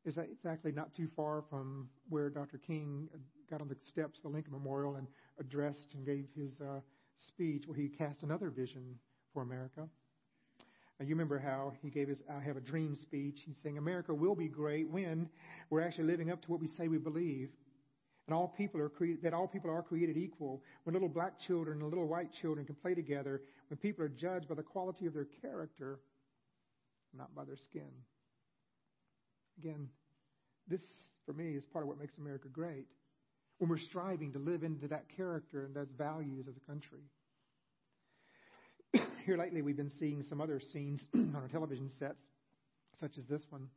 It's 0.04 0.18
actually 0.46 0.72
not 0.72 0.94
too 0.94 1.08
far 1.16 1.44
from 1.48 1.88
where 2.10 2.28
Dr. 2.28 2.58
King 2.58 3.08
got 3.50 3.62
on 3.62 3.68
the 3.68 3.76
steps 3.82 4.18
of 4.18 4.24
the 4.24 4.28
Lincoln 4.28 4.52
Memorial 4.52 4.96
and 4.96 5.06
addressed 5.40 5.94
and 5.94 6.04
gave 6.04 6.26
his 6.36 6.60
uh, 6.60 6.80
speech 7.18 7.66
where 7.66 7.76
he 7.76 7.88
cast 7.88 8.22
another 8.22 8.50
vision 8.50 8.96
for 9.32 9.42
America. 9.42 9.88
You 11.00 11.11
remember 11.11 11.38
how 11.38 11.72
he 11.83 11.90
gave 11.90 12.09
his 12.09 12.22
I 12.30 12.40
Have 12.40 12.57
a 12.57 12.61
Dream 12.61 12.94
speech. 12.94 13.40
He's 13.44 13.57
saying 13.62 13.78
America 13.78 14.14
will 14.14 14.35
be 14.35 14.48
great 14.48 14.88
when 14.88 15.28
we're 15.68 15.83
actually 15.83 16.04
living 16.04 16.30
up 16.30 16.40
to 16.42 16.50
what 16.50 16.61
we 16.61 16.68
say 16.68 16.88
we 16.88 16.98
believe. 16.98 17.50
And 18.26 18.35
all 18.35 18.54
people 18.57 18.80
are 18.80 18.88
cre- 18.88 19.20
that 19.22 19.35
all 19.35 19.48
people 19.48 19.70
are 19.70 19.83
created 19.83 20.16
equal. 20.16 20.62
When 20.85 20.94
little 20.94 21.09
black 21.09 21.38
children 21.40 21.80
and 21.80 21.90
little 21.90 22.07
white 22.07 22.30
children 22.40 22.64
can 22.64 22.76
play 22.76 22.94
together. 22.94 23.42
When 23.68 23.76
people 23.76 24.04
are 24.04 24.09
judged 24.09 24.48
by 24.48 24.54
the 24.54 24.62
quality 24.62 25.07
of 25.07 25.14
their 25.14 25.26
character, 25.42 25.98
not 27.12 27.35
by 27.35 27.44
their 27.44 27.57
skin. 27.57 27.90
Again, 29.59 29.88
this 30.68 30.80
for 31.26 31.33
me 31.33 31.54
is 31.54 31.66
part 31.66 31.85
of 31.85 31.88
what 31.88 31.98
makes 31.98 32.16
America 32.18 32.48
great. 32.48 32.87
When 33.59 33.68
we're 33.68 33.78
striving 33.78 34.33
to 34.33 34.38
live 34.38 34.62
into 34.62 34.88
that 34.88 35.04
character 35.16 35.64
and 35.64 35.74
those 35.74 35.90
values 35.98 36.46
as 36.48 36.54
a 36.57 36.70
country. 36.70 37.02
Here 39.24 39.38
lately, 39.38 39.62
we've 39.62 39.74
been 39.74 39.92
seeing 39.98 40.22
some 40.22 40.42
other 40.42 40.60
scenes 40.60 41.08
on 41.14 41.34
our 41.34 41.48
television 41.48 41.88
sets, 41.98 42.20
such 43.00 43.16
as 43.16 43.24
this 43.24 43.40
one. 43.48 43.68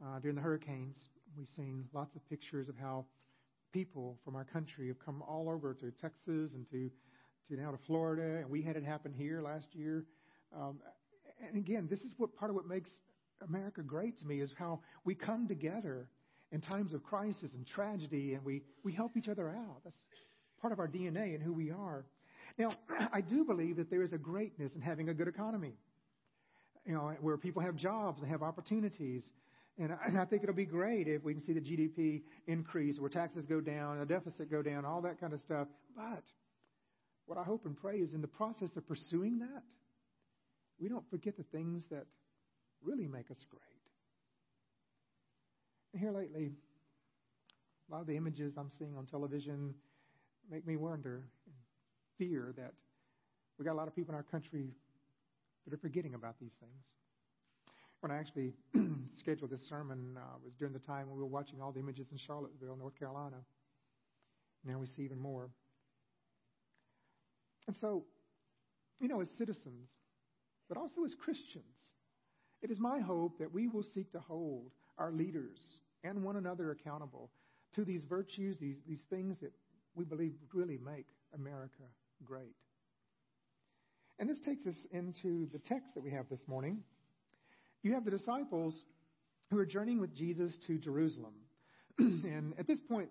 Uh, 0.00 0.20
during 0.20 0.36
the 0.36 0.42
hurricanes, 0.42 0.94
we've 1.36 1.48
seen 1.56 1.86
lots 1.92 2.14
of 2.14 2.24
pictures 2.28 2.68
of 2.68 2.76
how 2.76 3.04
people 3.72 4.16
from 4.24 4.36
our 4.36 4.44
country 4.44 4.86
have 4.86 5.04
come 5.04 5.22
all 5.22 5.50
over 5.50 5.74
to 5.74 5.90
Texas 6.00 6.52
and 6.54 6.70
to, 6.70 6.88
to 7.48 7.60
now 7.60 7.72
to 7.72 7.78
Florida, 7.84 8.42
and 8.42 8.48
we 8.48 8.62
had 8.62 8.76
it 8.76 8.84
happen 8.84 9.12
here 9.12 9.42
last 9.42 9.66
year. 9.72 10.04
Um, 10.56 10.78
and 11.44 11.56
again, 11.56 11.88
this 11.90 12.02
is 12.02 12.12
what 12.16 12.36
part 12.36 12.48
of 12.48 12.54
what 12.54 12.68
makes 12.68 12.90
America 13.48 13.82
great 13.82 14.20
to 14.20 14.24
me 14.24 14.40
is 14.40 14.54
how 14.56 14.78
we 15.04 15.16
come 15.16 15.48
together 15.48 16.08
in 16.52 16.60
times 16.60 16.92
of 16.92 17.02
crisis 17.02 17.50
and 17.54 17.66
tragedy, 17.66 18.34
and 18.34 18.44
we, 18.44 18.62
we 18.84 18.92
help 18.92 19.16
each 19.16 19.28
other 19.28 19.50
out. 19.50 19.80
That's 19.82 19.96
part 20.60 20.72
of 20.72 20.78
our 20.78 20.86
DNA 20.86 21.34
and 21.34 21.42
who 21.42 21.52
we 21.52 21.72
are. 21.72 22.04
Now, 22.56 22.72
I 23.12 23.20
do 23.20 23.44
believe 23.44 23.76
that 23.76 23.90
there 23.90 24.02
is 24.02 24.12
a 24.12 24.18
greatness 24.18 24.72
in 24.74 24.80
having 24.80 25.08
a 25.08 25.14
good 25.14 25.26
economy, 25.26 25.74
you 26.86 26.94
know, 26.94 27.12
where 27.20 27.36
people 27.36 27.62
have 27.62 27.74
jobs 27.74 28.22
and 28.22 28.30
have 28.30 28.42
opportunities. 28.42 29.24
And 29.76 29.92
I, 29.92 29.96
and 30.06 30.18
I 30.18 30.24
think 30.24 30.44
it'll 30.44 30.54
be 30.54 30.64
great 30.64 31.08
if 31.08 31.24
we 31.24 31.34
can 31.34 31.42
see 31.44 31.52
the 31.52 31.60
GDP 31.60 32.22
increase, 32.46 33.00
where 33.00 33.10
taxes 33.10 33.46
go 33.46 33.60
down, 33.60 33.98
the 33.98 34.06
deficit 34.06 34.50
go 34.50 34.62
down, 34.62 34.84
all 34.84 35.02
that 35.02 35.18
kind 35.18 35.32
of 35.32 35.40
stuff. 35.40 35.66
But 35.96 36.22
what 37.26 37.38
I 37.38 37.42
hope 37.42 37.66
and 37.66 37.76
pray 37.76 37.96
is 37.96 38.12
in 38.12 38.20
the 38.20 38.28
process 38.28 38.70
of 38.76 38.86
pursuing 38.86 39.40
that, 39.40 39.62
we 40.78 40.88
don't 40.88 41.08
forget 41.10 41.36
the 41.36 41.44
things 41.44 41.82
that 41.90 42.06
really 42.82 43.08
make 43.08 43.30
us 43.30 43.44
great. 43.50 43.62
And 45.92 46.00
here 46.00 46.12
lately, 46.12 46.52
a 47.88 47.92
lot 47.92 48.00
of 48.00 48.06
the 48.06 48.16
images 48.16 48.54
I'm 48.56 48.70
seeing 48.78 48.96
on 48.96 49.06
television 49.06 49.74
make 50.50 50.66
me 50.66 50.76
wonder 50.76 51.24
fear 52.28 52.52
that 52.56 52.72
we 53.58 53.64
got 53.64 53.72
a 53.72 53.74
lot 53.74 53.88
of 53.88 53.94
people 53.94 54.12
in 54.12 54.16
our 54.16 54.22
country 54.22 54.70
that 55.64 55.74
are 55.74 55.78
forgetting 55.78 56.14
about 56.14 56.36
these 56.40 56.52
things. 56.60 56.84
When 58.00 58.10
I 58.10 58.18
actually 58.18 58.52
scheduled 59.18 59.50
this 59.50 59.66
sermon, 59.68 60.16
uh, 60.16 60.36
was 60.42 60.52
during 60.58 60.74
the 60.74 60.80
time 60.80 61.06
when 61.08 61.16
we 61.16 61.22
were 61.22 61.28
watching 61.28 61.60
all 61.60 61.72
the 61.72 61.80
images 61.80 62.08
in 62.10 62.18
Charlottesville, 62.18 62.76
North 62.76 62.98
Carolina. 62.98 63.36
Now 64.64 64.78
we 64.78 64.86
see 64.86 65.02
even 65.02 65.18
more. 65.18 65.48
And 67.66 67.76
so, 67.80 68.04
you 69.00 69.08
know, 69.08 69.20
as 69.20 69.28
citizens, 69.38 69.88
but 70.68 70.76
also 70.76 71.04
as 71.04 71.14
Christians, 71.14 71.64
it 72.62 72.70
is 72.70 72.78
my 72.78 73.00
hope 73.00 73.38
that 73.38 73.52
we 73.52 73.68
will 73.68 73.82
seek 73.82 74.12
to 74.12 74.20
hold 74.20 74.70
our 74.98 75.12
leaders 75.12 75.58
and 76.02 76.22
one 76.22 76.36
another 76.36 76.70
accountable 76.70 77.30
to 77.74 77.84
these 77.84 78.04
virtues, 78.04 78.56
these, 78.58 78.76
these 78.86 79.02
things 79.08 79.36
that 79.40 79.52
we 79.94 80.04
believe 80.04 80.32
really 80.52 80.78
make 80.78 81.06
America 81.34 81.84
great. 82.24 82.54
And 84.18 84.28
this 84.28 84.38
takes 84.40 84.66
us 84.66 84.76
into 84.92 85.48
the 85.52 85.58
text 85.58 85.94
that 85.94 86.02
we 86.02 86.10
have 86.12 86.28
this 86.28 86.42
morning. 86.46 86.78
You 87.82 87.94
have 87.94 88.04
the 88.04 88.10
disciples 88.10 88.74
who 89.50 89.58
are 89.58 89.66
journeying 89.66 90.00
with 90.00 90.14
Jesus 90.14 90.56
to 90.66 90.78
Jerusalem. 90.78 91.34
and 91.98 92.54
at 92.58 92.66
this 92.66 92.80
point, 92.80 93.08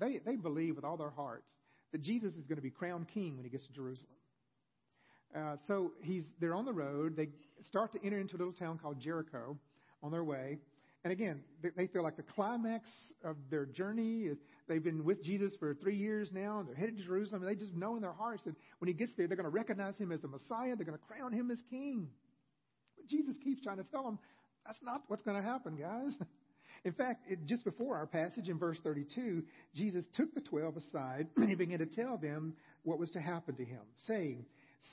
they, 0.00 0.20
they 0.24 0.36
believe 0.36 0.76
with 0.76 0.84
all 0.84 0.96
their 0.96 1.10
hearts 1.10 1.48
that 1.92 2.02
Jesus 2.02 2.34
is 2.34 2.42
going 2.42 2.56
to 2.56 2.62
be 2.62 2.70
crowned 2.70 3.06
king 3.12 3.36
when 3.36 3.44
he 3.44 3.50
gets 3.50 3.66
to 3.66 3.72
Jerusalem. 3.72 4.10
Uh, 5.36 5.56
so 5.66 5.92
he's, 6.02 6.24
they're 6.40 6.54
on 6.54 6.64
the 6.64 6.72
road. 6.72 7.16
They 7.16 7.28
start 7.68 7.92
to 7.92 8.04
enter 8.04 8.18
into 8.18 8.36
a 8.36 8.38
little 8.38 8.52
town 8.52 8.78
called 8.78 9.00
Jericho 9.00 9.56
on 10.02 10.12
their 10.12 10.24
way. 10.24 10.58
And 11.06 11.12
again, 11.12 11.40
they, 11.76 11.86
feel 11.86 12.02
like 12.02 12.16
the 12.16 12.24
climax 12.24 12.90
of 13.22 13.36
their 13.48 13.64
journey. 13.64 14.28
They've 14.66 14.82
been 14.82 15.04
with 15.04 15.22
Jesus 15.22 15.52
for 15.56 15.72
three 15.72 15.94
years 15.94 16.30
now, 16.32 16.58
and 16.58 16.68
they're 16.68 16.74
headed 16.74 16.96
to 16.96 17.04
Jerusalem. 17.04 17.42
And 17.44 17.48
they 17.48 17.54
just 17.54 17.76
know 17.76 17.94
in 17.94 18.02
their 18.02 18.10
hearts 18.10 18.42
that 18.42 18.56
when 18.80 18.88
he 18.88 18.92
gets 18.92 19.12
there, 19.16 19.28
they're 19.28 19.36
going 19.36 19.44
to 19.44 19.50
recognize 19.50 19.96
him 19.96 20.10
as 20.10 20.20
the 20.20 20.26
Messiah. 20.26 20.74
They're 20.74 20.84
going 20.84 20.98
to 20.98 21.04
crown 21.06 21.32
him 21.32 21.52
as 21.52 21.58
king. 21.70 22.08
But 22.96 23.06
Jesus 23.06 23.36
keeps 23.44 23.62
trying 23.62 23.76
to 23.76 23.84
tell 23.84 24.02
them 24.02 24.18
that's 24.66 24.82
not 24.82 25.02
what's 25.06 25.22
going 25.22 25.40
to 25.40 25.48
happen, 25.48 25.76
guys. 25.76 26.12
In 26.84 26.92
fact, 26.92 27.30
it, 27.30 27.46
just 27.46 27.64
before 27.64 27.94
our 27.94 28.06
passage 28.08 28.48
in 28.48 28.58
verse 28.58 28.80
32, 28.82 29.44
Jesus 29.76 30.04
took 30.16 30.34
the 30.34 30.40
twelve 30.40 30.76
aside 30.76 31.28
and 31.36 31.48
he 31.48 31.54
began 31.54 31.78
to 31.78 31.86
tell 31.86 32.16
them 32.16 32.52
what 32.82 32.98
was 32.98 33.10
to 33.10 33.20
happen 33.20 33.54
to 33.54 33.64
him, 33.64 33.82
saying, 34.08 34.44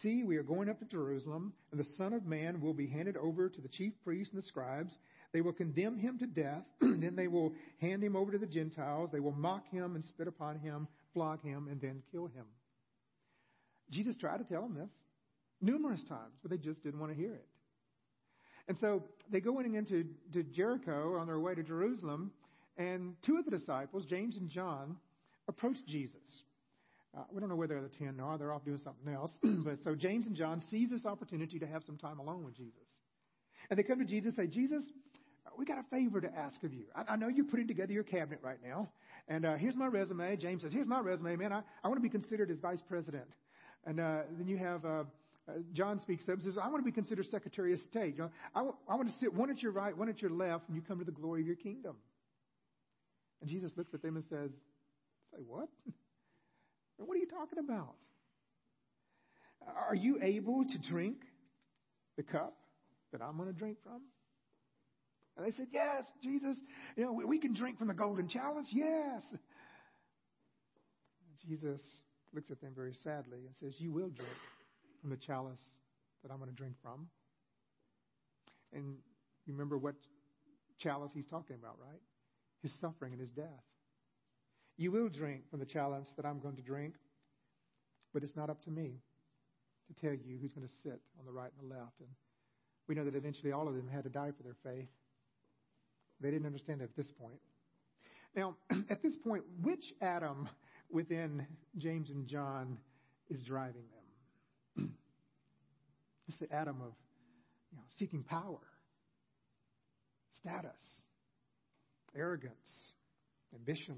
See, 0.01 0.23
we 0.23 0.37
are 0.37 0.43
going 0.43 0.69
up 0.69 0.79
to 0.79 0.85
Jerusalem, 0.85 1.53
and 1.71 1.79
the 1.79 1.87
Son 1.97 2.13
of 2.13 2.25
Man 2.25 2.61
will 2.61 2.73
be 2.73 2.87
handed 2.87 3.17
over 3.17 3.49
to 3.49 3.61
the 3.61 3.67
chief 3.67 3.93
priests 4.03 4.33
and 4.33 4.41
the 4.41 4.47
scribes. 4.47 4.97
They 5.33 5.41
will 5.41 5.53
condemn 5.53 5.97
him 5.97 6.19
to 6.19 6.27
death. 6.27 6.63
then 6.79 7.15
they 7.15 7.27
will 7.27 7.53
hand 7.79 8.03
him 8.03 8.15
over 8.15 8.31
to 8.31 8.37
the 8.37 8.45
Gentiles. 8.45 9.09
They 9.11 9.19
will 9.19 9.31
mock 9.31 9.67
him 9.69 9.95
and 9.95 10.05
spit 10.05 10.27
upon 10.27 10.59
him, 10.59 10.87
flog 11.13 11.43
him, 11.43 11.67
and 11.69 11.81
then 11.81 12.03
kill 12.11 12.27
him. 12.27 12.45
Jesus 13.89 14.15
tried 14.15 14.37
to 14.37 14.43
tell 14.43 14.61
them 14.61 14.75
this 14.75 14.89
numerous 15.63 16.03
times, 16.03 16.37
but 16.41 16.51
they 16.51 16.57
just 16.57 16.83
didn't 16.83 16.99
want 16.99 17.11
to 17.11 17.17
hear 17.17 17.33
it. 17.33 17.47
And 18.67 18.77
so 18.79 19.03
they 19.31 19.39
go 19.39 19.59
in 19.59 19.73
into 19.75 20.05
to 20.33 20.43
Jericho 20.43 21.17
on 21.17 21.27
their 21.27 21.39
way 21.39 21.55
to 21.55 21.63
Jerusalem, 21.63 22.31
and 22.77 23.15
two 23.25 23.37
of 23.37 23.45
the 23.45 23.51
disciples, 23.51 24.05
James 24.05 24.37
and 24.37 24.49
John, 24.49 24.97
approach 25.47 25.77
Jesus. 25.87 26.43
Uh, 27.17 27.23
we 27.31 27.39
don't 27.39 27.49
know 27.49 27.55
where 27.55 27.67
the 27.67 27.77
other 27.77 27.91
ten 27.99 28.19
are. 28.19 28.37
They're 28.37 28.53
off 28.53 28.65
doing 28.65 28.79
something 28.83 29.13
else. 29.13 29.31
but 29.43 29.79
so 29.83 29.95
James 29.95 30.27
and 30.27 30.35
John 30.35 30.61
seize 30.69 30.89
this 30.89 31.05
opportunity 31.05 31.59
to 31.59 31.67
have 31.67 31.83
some 31.85 31.97
time 31.97 32.19
alone 32.19 32.43
with 32.43 32.55
Jesus. 32.55 32.87
And 33.69 33.77
they 33.77 33.83
come 33.83 33.99
to 33.99 34.05
Jesus 34.05 34.33
and 34.37 34.49
say, 34.49 34.53
Jesus, 34.53 34.83
we 35.57 35.65
got 35.65 35.77
a 35.79 35.83
favor 35.89 36.21
to 36.21 36.35
ask 36.35 36.63
of 36.63 36.73
you. 36.73 36.85
I, 36.95 37.13
I 37.13 37.15
know 37.15 37.27
you're 37.27 37.45
putting 37.45 37.67
together 37.67 37.93
your 37.93 38.03
cabinet 38.03 38.39
right 38.41 38.59
now. 38.65 38.89
And 39.27 39.45
uh, 39.45 39.55
here's 39.55 39.75
my 39.75 39.87
resume. 39.87 40.35
James 40.37 40.61
says, 40.61 40.71
here's 40.73 40.87
my 40.87 40.99
resume, 40.99 41.35
man. 41.35 41.53
I, 41.53 41.61
I 41.83 41.87
want 41.87 41.97
to 41.97 42.01
be 42.01 42.09
considered 42.09 42.51
as 42.51 42.59
vice 42.59 42.81
president. 42.87 43.27
And 43.85 43.99
uh, 43.99 44.21
then 44.37 44.47
you 44.47 44.57
have 44.57 44.85
uh, 44.85 45.03
uh, 45.47 45.53
John 45.73 45.99
speaks 45.99 46.23
up 46.23 46.35
and 46.35 46.43
says, 46.43 46.57
I 46.61 46.67
want 46.69 46.79
to 46.79 46.85
be 46.85 46.91
considered 46.91 47.25
secretary 47.27 47.73
of 47.73 47.79
state. 47.81 48.15
You 48.15 48.23
know, 48.23 48.31
I, 48.55 48.59
w- 48.59 48.75
I 48.87 48.95
want 48.95 49.09
to 49.09 49.15
sit 49.19 49.33
one 49.33 49.49
at 49.49 49.61
your 49.61 49.71
right, 49.71 49.95
one 49.97 50.07
at 50.07 50.21
your 50.21 50.31
left, 50.31 50.67
and 50.67 50.75
you 50.75 50.81
come 50.81 50.99
to 50.99 51.05
the 51.05 51.11
glory 51.11 51.41
of 51.41 51.47
your 51.47 51.57
kingdom. 51.57 51.97
And 53.41 53.49
Jesus 53.49 53.71
looks 53.75 53.93
at 53.93 54.01
them 54.01 54.15
and 54.15 54.25
says, 54.29 54.51
Say 55.31 55.41
what? 55.47 55.69
What 56.97 57.15
are 57.15 57.19
you 57.19 57.27
talking 57.27 57.59
about? 57.59 57.95
Are 59.89 59.95
you 59.95 60.19
able 60.21 60.63
to 60.63 60.77
drink 60.89 61.17
the 62.15 62.23
cup 62.23 62.55
that 63.11 63.21
I'm 63.21 63.35
going 63.35 63.51
to 63.51 63.53
drink 63.53 63.77
from? 63.83 64.03
And 65.37 65.45
they 65.45 65.55
said, 65.55 65.67
Yes, 65.71 66.03
Jesus. 66.21 66.57
You 66.95 67.05
know, 67.05 67.13
we 67.13 67.39
can 67.39 67.53
drink 67.53 67.79
from 67.79 67.87
the 67.87 67.93
golden 67.93 68.27
chalice. 68.27 68.67
Yes. 68.71 69.21
Jesus 71.47 71.81
looks 72.33 72.51
at 72.51 72.61
them 72.61 72.73
very 72.75 72.93
sadly 73.03 73.39
and 73.45 73.55
says, 73.59 73.73
You 73.79 73.91
will 73.91 74.09
drink 74.09 74.37
from 75.01 75.09
the 75.09 75.17
chalice 75.17 75.59
that 76.23 76.31
I'm 76.31 76.37
going 76.37 76.49
to 76.49 76.55
drink 76.55 76.75
from. 76.81 77.07
And 78.71 78.95
you 79.45 79.53
remember 79.53 79.77
what 79.77 79.95
chalice 80.79 81.11
he's 81.13 81.27
talking 81.27 81.55
about, 81.55 81.77
right? 81.79 82.01
His 82.61 82.71
suffering 82.79 83.11
and 83.11 83.21
his 83.21 83.29
death. 83.29 83.63
You 84.77 84.91
will 84.91 85.09
drink 85.09 85.49
from 85.51 85.59
the 85.59 85.65
chalice 85.65 86.07
that 86.15 86.25
I'm 86.25 86.39
going 86.39 86.55
to 86.55 86.61
drink, 86.61 86.95
but 88.13 88.23
it's 88.23 88.35
not 88.35 88.49
up 88.49 88.63
to 88.63 88.71
me 88.71 89.01
to 89.87 90.01
tell 90.01 90.13
you 90.13 90.37
who's 90.41 90.53
going 90.53 90.67
to 90.67 90.73
sit 90.81 90.99
on 91.19 91.25
the 91.25 91.31
right 91.31 91.51
and 91.59 91.69
the 91.69 91.75
left. 91.75 91.99
And 91.99 92.09
we 92.87 92.95
know 92.95 93.05
that 93.05 93.15
eventually 93.15 93.51
all 93.51 93.67
of 93.67 93.75
them 93.75 93.87
had 93.87 94.03
to 94.05 94.09
die 94.09 94.31
for 94.35 94.43
their 94.43 94.55
faith. 94.63 94.87
They 96.23 96.31
didn't 96.31 96.45
understand 96.45 96.81
at 96.81 96.95
this 96.95 97.11
point. 97.11 97.39
Now, 98.35 98.55
at 98.89 99.03
this 99.03 99.15
point, 99.17 99.43
which 99.61 99.93
Adam 100.01 100.49
within 100.89 101.45
James 101.77 102.09
and 102.09 102.27
John 102.27 102.77
is 103.29 103.43
driving 103.43 103.83
them? 104.77 104.95
it's 106.27 106.37
the 106.37 106.51
Adam 106.51 106.77
of 106.81 106.93
you 107.71 107.77
know, 107.77 107.83
seeking 107.99 108.23
power, 108.23 108.61
status, 110.37 110.71
arrogance, 112.15 112.53
ambition. 113.53 113.97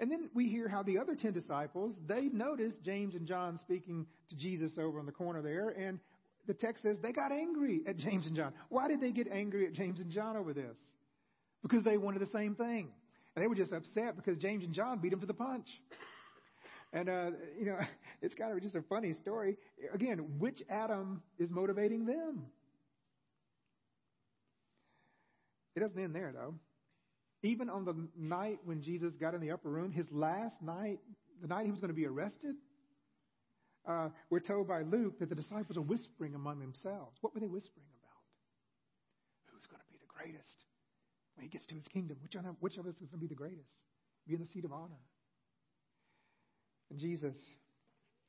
And 0.00 0.10
then 0.10 0.30
we 0.32 0.48
hear 0.48 0.68
how 0.68 0.82
the 0.82 0.98
other 0.98 1.14
ten 1.14 1.32
disciples, 1.32 1.92
they 2.06 2.28
noticed 2.28 2.82
James 2.84 3.14
and 3.14 3.26
John 3.26 3.58
speaking 3.60 4.06
to 4.30 4.36
Jesus 4.36 4.78
over 4.78 4.98
in 4.98 5.06
the 5.06 5.12
corner 5.12 5.42
there, 5.42 5.68
and 5.68 5.98
the 6.48 6.54
text 6.54 6.82
says 6.82 6.96
they 7.00 7.12
got 7.12 7.30
angry 7.30 7.82
at 7.86 7.96
James 7.96 8.26
and 8.26 8.34
John. 8.34 8.52
Why 8.70 8.88
did 8.88 9.00
they 9.00 9.12
get 9.12 9.28
angry 9.30 9.66
at 9.66 9.74
James 9.74 10.00
and 10.00 10.10
John 10.10 10.36
over 10.36 10.52
this? 10.52 10.76
Because 11.62 11.84
they 11.84 11.98
wanted 11.98 12.20
the 12.20 12.32
same 12.32 12.56
thing. 12.56 12.88
And 13.36 13.44
they 13.44 13.46
were 13.46 13.54
just 13.54 13.72
upset 13.72 14.16
because 14.16 14.36
James 14.38 14.64
and 14.64 14.72
John 14.72 14.98
beat 14.98 15.10
them 15.10 15.20
to 15.20 15.26
the 15.26 15.34
punch. 15.34 15.68
And, 16.92 17.08
uh, 17.08 17.30
you 17.58 17.66
know, 17.66 17.78
it's 18.22 18.34
kind 18.34 18.52
of 18.52 18.60
just 18.62 18.74
a 18.74 18.82
funny 18.82 19.12
story. 19.12 19.58
Again, 19.94 20.18
which 20.38 20.62
Adam 20.70 21.22
is 21.38 21.50
motivating 21.50 22.06
them? 22.06 22.46
It 25.76 25.80
doesn't 25.80 25.98
end 26.02 26.14
there, 26.14 26.32
though. 26.32 26.54
Even 27.42 27.68
on 27.68 27.84
the 27.84 27.94
night 28.16 28.58
when 28.64 28.82
Jesus 28.82 29.14
got 29.16 29.34
in 29.34 29.40
the 29.40 29.52
upper 29.52 29.68
room, 29.68 29.92
his 29.92 30.06
last 30.10 30.60
night, 30.62 30.98
the 31.40 31.46
night 31.46 31.66
he 31.66 31.70
was 31.70 31.80
going 31.80 31.90
to 31.90 31.94
be 31.94 32.06
arrested, 32.06 32.56
uh, 33.88 34.08
we're 34.28 34.40
told 34.40 34.68
by 34.68 34.82
Luke 34.82 35.18
that 35.18 35.30
the 35.30 35.34
disciples 35.34 35.78
are 35.78 35.82
whispering 35.82 36.34
among 36.34 36.60
themselves. 36.60 37.16
What 37.22 37.34
were 37.34 37.40
they 37.40 37.48
whispering 37.48 37.88
about? 37.96 38.22
Who's 39.50 39.66
going 39.66 39.80
to 39.80 39.90
be 39.90 39.96
the 39.96 40.12
greatest 40.12 40.64
when 41.34 41.44
he 41.44 41.48
gets 41.48 41.64
to 41.66 41.74
his 41.74 41.88
kingdom? 41.88 42.18
Which, 42.20 42.36
which 42.60 42.76
of 42.76 42.86
us 42.86 42.94
is 43.00 43.08
going 43.08 43.20
to 43.20 43.26
be 43.26 43.32
the 43.32 43.34
greatest? 43.34 43.72
Be 44.26 44.34
in 44.34 44.40
the 44.40 44.46
seat 44.52 44.66
of 44.66 44.72
honor. 44.72 45.00
And 46.90 46.98
Jesus 46.98 47.34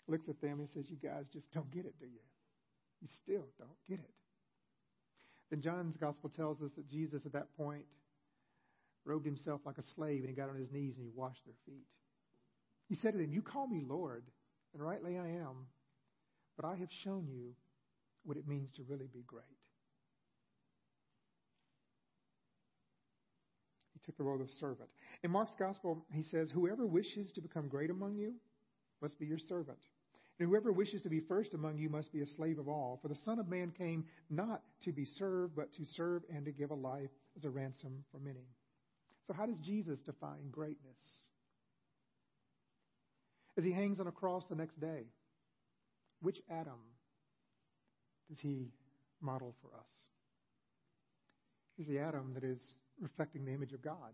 looks 0.07 0.29
at 0.29 0.39
them 0.41 0.59
and 0.59 0.69
says, 0.73 0.85
You 0.89 0.97
guys 0.97 1.25
just 1.33 1.51
don't 1.53 1.69
get 1.71 1.85
it, 1.85 1.95
do 1.99 2.05
you? 2.05 2.23
You 3.01 3.07
still 3.23 3.45
don't 3.59 3.79
get 3.87 3.99
it. 3.99 4.15
Then 5.49 5.61
John's 5.61 5.97
gospel 5.97 6.29
tells 6.29 6.61
us 6.61 6.71
that 6.77 6.87
Jesus 6.87 7.25
at 7.25 7.33
that 7.33 7.55
point 7.57 7.85
robed 9.05 9.25
himself 9.25 9.61
like 9.65 9.77
a 9.77 9.83
slave 9.95 10.21
and 10.21 10.29
he 10.29 10.35
got 10.35 10.49
on 10.49 10.55
his 10.55 10.71
knees 10.71 10.95
and 10.95 11.03
he 11.03 11.11
washed 11.13 11.43
their 11.45 11.55
feet. 11.65 11.87
He 12.87 12.95
said 12.95 13.13
to 13.13 13.17
them, 13.17 13.33
You 13.33 13.41
call 13.41 13.67
me 13.67 13.83
Lord, 13.85 14.23
and 14.73 14.83
rightly 14.83 15.17
I 15.17 15.27
am, 15.27 15.67
but 16.55 16.65
I 16.65 16.75
have 16.75 16.89
shown 17.03 17.27
you 17.27 17.53
what 18.23 18.37
it 18.37 18.47
means 18.47 18.71
to 18.73 18.83
really 18.83 19.07
be 19.11 19.23
great. 19.25 19.43
He 23.93 23.99
took 24.05 24.17
the 24.17 24.23
role 24.23 24.41
of 24.41 24.49
servant. 24.59 24.89
In 25.23 25.31
Mark's 25.31 25.55
gospel, 25.57 26.05
he 26.13 26.23
says, 26.23 26.49
Whoever 26.51 26.85
wishes 26.85 27.31
to 27.33 27.41
become 27.41 27.67
great 27.67 27.89
among 27.89 28.15
you 28.15 28.33
must 29.01 29.19
be 29.19 29.25
your 29.25 29.39
servant. 29.39 29.79
And 30.39 30.47
whoever 30.47 30.71
wishes 30.71 31.01
to 31.01 31.09
be 31.09 31.19
first 31.19 31.53
among 31.53 31.77
you 31.77 31.89
must 31.89 32.13
be 32.13 32.21
a 32.21 32.27
slave 32.37 32.59
of 32.59 32.69
all. 32.69 32.99
For 33.01 33.09
the 33.09 33.19
Son 33.25 33.39
of 33.39 33.49
Man 33.49 33.73
came 33.77 34.05
not 34.29 34.61
to 34.85 34.93
be 34.93 35.03
served, 35.03 35.55
but 35.55 35.73
to 35.73 35.85
serve 35.97 36.23
and 36.33 36.45
to 36.45 36.51
give 36.51 36.71
a 36.71 36.75
life 36.75 37.09
as 37.37 37.43
a 37.43 37.49
ransom 37.49 38.05
for 38.11 38.19
many. 38.19 38.47
So, 39.27 39.33
how 39.33 39.45
does 39.45 39.59
Jesus 39.59 39.99
define 40.05 40.49
greatness? 40.49 41.28
As 43.59 43.65
he 43.65 43.73
hangs 43.73 43.99
on 43.99 44.07
a 44.07 44.11
cross 44.13 44.45
the 44.49 44.55
next 44.55 44.79
day, 44.79 45.03
which 46.21 46.37
Adam 46.49 46.79
does 48.29 48.39
he 48.39 48.69
model 49.19 49.53
for 49.61 49.67
us? 49.77 49.93
He's 51.75 51.87
the 51.87 51.99
Adam 51.99 52.31
that 52.35 52.45
is 52.45 52.61
reflecting 53.01 53.43
the 53.43 53.51
image 53.51 53.73
of 53.73 53.81
God, 53.81 54.13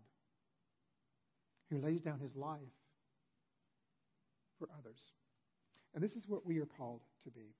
who 1.70 1.78
lays 1.78 2.00
down 2.00 2.18
his 2.18 2.34
life 2.34 2.58
for 4.58 4.68
others. 4.80 5.00
And 5.94 6.02
this 6.02 6.16
is 6.16 6.24
what 6.26 6.44
we 6.44 6.58
are 6.58 6.66
called 6.66 7.02
to 7.22 7.30
be. 7.30 7.54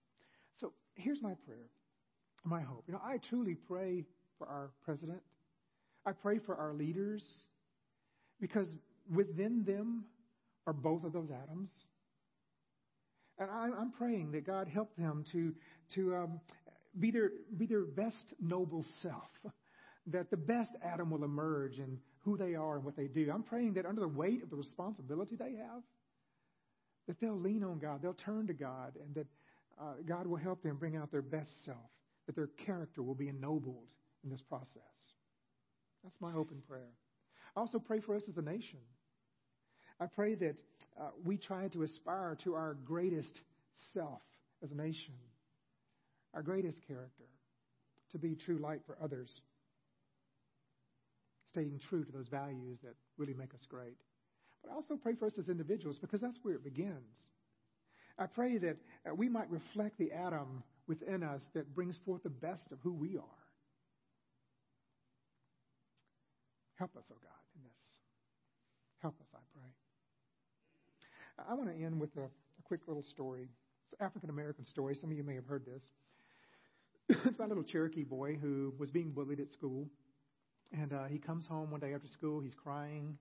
So 0.61 0.73
here's 0.97 1.23
my 1.23 1.35
prayer, 1.47 1.71
my 2.43 2.63
hope. 2.63 2.83
You 2.89 2.95
know, 2.95 3.03
I 3.05 3.19
truly 3.29 3.55
pray 3.55 4.05
for 4.39 4.49
our 4.49 4.71
president. 4.85 5.21
I 6.05 6.11
pray 6.11 6.41
for 6.41 6.57
our 6.57 6.75
leaders 6.75 7.23
because 8.41 8.67
within 9.09 9.63
them 9.63 10.07
are 10.67 10.73
both 10.73 11.05
of 11.05 11.13
those 11.13 11.31
Adams. 11.31 11.71
And 13.39 13.51
I'm 13.51 13.93
praying 13.93 14.33
that 14.33 14.47
God 14.47 14.67
help 14.67 14.97
them 14.97 15.25
to, 15.33 15.55
to 15.95 16.17
um, 16.17 16.41
be, 16.99 17.11
their, 17.11 17.31
be 17.57 17.67
their 17.67 17.85
best 17.85 18.17
noble 18.41 18.85
self, 19.03 19.53
that 20.07 20.31
the 20.31 20.37
best 20.37 20.71
Adam 20.83 21.11
will 21.11 21.23
emerge 21.23 21.79
in 21.79 21.99
who 22.21 22.37
they 22.37 22.55
are 22.55 22.77
and 22.77 22.85
what 22.85 22.97
they 22.97 23.07
do. 23.09 23.31
I'm 23.33 23.43
praying 23.43 23.75
that 23.75 23.85
under 23.85 24.01
the 24.01 24.09
weight 24.09 24.43
of 24.43 24.51
the 24.51 24.57
responsibility 24.57 25.37
they 25.37 25.57
have, 25.57 25.83
that 27.07 27.21
they'll 27.21 27.39
lean 27.39 27.63
on 27.63 27.79
God, 27.79 28.01
they'll 28.03 28.15
turn 28.15 28.47
to 28.47 28.55
God, 28.55 28.95
and 29.05 29.15
that 29.15 29.27
uh, 29.81 29.93
God 30.07 30.27
will 30.27 30.39
help 30.39 30.63
them 30.63 30.77
bring 30.77 30.97
out 30.97 31.13
their 31.13 31.23
best 31.23 31.51
self, 31.65 31.91
that 32.27 32.35
their 32.35 32.49
character 32.65 33.03
will 33.03 33.15
be 33.15 33.29
ennobled 33.29 33.89
in 34.25 34.31
this 34.31 34.43
process. 34.49 34.83
That's 36.03 36.21
my 36.21 36.33
hope 36.33 36.51
and 36.51 36.67
prayer. 36.67 36.89
I 37.55 37.61
also 37.61 37.79
pray 37.79 38.01
for 38.01 38.17
us 38.17 38.23
as 38.29 38.37
a 38.39 38.43
nation. 38.43 38.81
I 40.01 40.07
pray 40.07 40.35
that 40.35 40.61
uh, 41.01 41.09
we 41.25 41.37
try 41.37 41.69
to 41.69 41.83
aspire 41.83 42.37
to 42.45 42.55
our 42.55 42.75
greatest 42.85 43.33
self 43.95 44.21
as 44.63 44.71
a 44.71 44.75
nation, 44.75 45.15
our 46.35 46.43
greatest 46.43 46.79
character, 46.87 47.25
to 48.13 48.19
be 48.19 48.35
true 48.35 48.59
light 48.59 48.81
for 48.87 48.97
others, 49.03 49.31
staying 51.49 51.81
true 51.89 52.05
to 52.05 52.13
those 52.13 52.29
values 52.29 52.79
that 52.83 52.95
really 53.17 53.35
make 53.35 53.55
us 53.55 53.65
great. 53.69 53.97
But 54.63 54.73
I 54.73 54.75
also 54.75 54.97
pray 54.97 55.15
for 55.15 55.27
us 55.27 55.35
as 55.39 55.49
individuals 55.49 55.99
because 55.99 56.21
that's 56.21 56.39
where 56.43 56.55
it 56.55 56.65
begins. 56.65 57.17
I 58.19 58.27
pray 58.27 58.59
that 58.59 58.77
uh, 59.09 59.15
we 59.15 59.29
might 59.29 59.51
reflect 59.51 59.99
the 59.99 60.13
Adam 60.13 60.63
within 60.87 61.23
us 61.23 61.43
that 61.55 61.75
brings 61.75 61.99
forth 62.05 62.23
the 62.23 62.31
best 62.31 62.73
of 62.73 62.79
who 62.83 62.93
we 62.93 63.17
are. 63.17 63.43
Help 66.77 66.97
us, 66.97 67.05
oh 67.11 67.19
God, 67.23 67.43
in 67.57 67.63
this. 67.63 67.73
Help 69.01 69.15
us, 69.21 69.27
I 69.35 69.39
pray. 69.55 69.71
I 71.49 71.55
want 71.55 71.69
to 71.69 71.85
end 71.85 72.01
with 72.01 72.17
a, 72.17 72.25
a 72.25 72.63
quick 72.65 72.81
little 72.87 73.03
story. 73.03 73.43
It's 73.43 74.01
an 74.01 74.07
African 74.07 74.31
American 74.31 74.65
story. 74.65 74.95
Some 74.95 75.11
of 75.11 75.17
you 75.17 75.25
may 75.25 75.35
have 75.35 75.47
heard 75.47 75.65
this. 75.67 75.83
it's 77.25 77.37
about 77.37 77.47
a 77.47 77.49
little 77.49 77.63
Cherokee 77.63 78.05
boy 78.05 78.37
who 78.37 78.73
was 78.79 78.91
being 78.91 79.11
bullied 79.11 79.41
at 79.41 79.51
school. 79.51 79.87
And 80.73 80.93
uh, 80.93 81.05
he 81.05 81.19
comes 81.19 81.47
home 81.47 81.71
one 81.71 81.81
day 81.81 81.95
after 81.95 82.09
school. 82.09 82.41
He's 82.41 82.55
crying. 82.55 83.17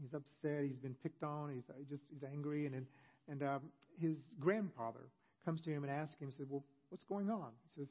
He's 0.00 0.14
upset. 0.14 0.64
He's 0.64 0.78
been 0.78 0.94
picked 1.02 1.22
on. 1.22 1.50
He's 1.54 1.68
uh, 1.68 1.74
just 1.88 2.02
he's 2.10 2.24
angry. 2.24 2.66
And 2.66 2.86
and 3.28 3.42
um, 3.42 3.60
his 4.00 4.16
grandfather 4.38 5.08
comes 5.44 5.60
to 5.62 5.70
him 5.70 5.84
and 5.84 5.92
asks 5.92 6.20
him, 6.20 6.28
He 6.28 6.36
says, 6.36 6.46
"Well, 6.48 6.64
what's 6.90 7.04
going 7.04 7.30
on?" 7.30 7.50
He 7.64 7.80
says, 7.80 7.88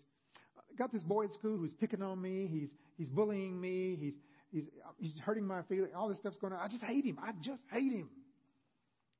"I 0.57 0.75
got 0.75 0.91
this 0.91 1.03
boy 1.03 1.25
at 1.25 1.33
school 1.33 1.57
who's 1.57 1.73
picking 1.73 2.01
on 2.01 2.21
me. 2.21 2.47
He's 2.51 2.69
he's 2.97 3.09
bullying 3.09 3.59
me. 3.59 3.97
He's 3.99 4.13
he's 4.51 4.65
he's 4.97 5.19
hurting 5.19 5.45
my 5.45 5.61
feelings. 5.63 5.93
All 5.95 6.09
this 6.09 6.17
stuff's 6.17 6.37
going 6.37 6.53
on. 6.53 6.59
I 6.59 6.67
just 6.67 6.83
hate 6.83 7.05
him. 7.05 7.19
I 7.21 7.31
just 7.41 7.61
hate 7.71 7.91
him." 7.91 8.09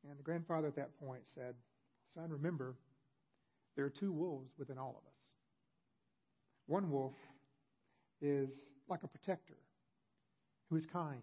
And 0.08 0.20
the 0.20 0.24
grandfather 0.24 0.68
at 0.68 0.76
that 0.76 0.98
point 1.00 1.28
said, 1.34 1.56
"Son, 2.14 2.30
remember, 2.30 2.76
there 3.76 3.86
are 3.86 3.90
two 3.90 4.12
wolves 4.12 4.52
within 4.58 4.78
all 4.78 4.96
of 4.98 5.06
us. 5.06 5.34
One 6.68 6.90
wolf 6.90 7.14
is 8.22 8.50
like 8.88 9.04
a 9.04 9.08
protector 9.08 9.58
who 10.70 10.76
is 10.78 10.86
kind 10.86 11.22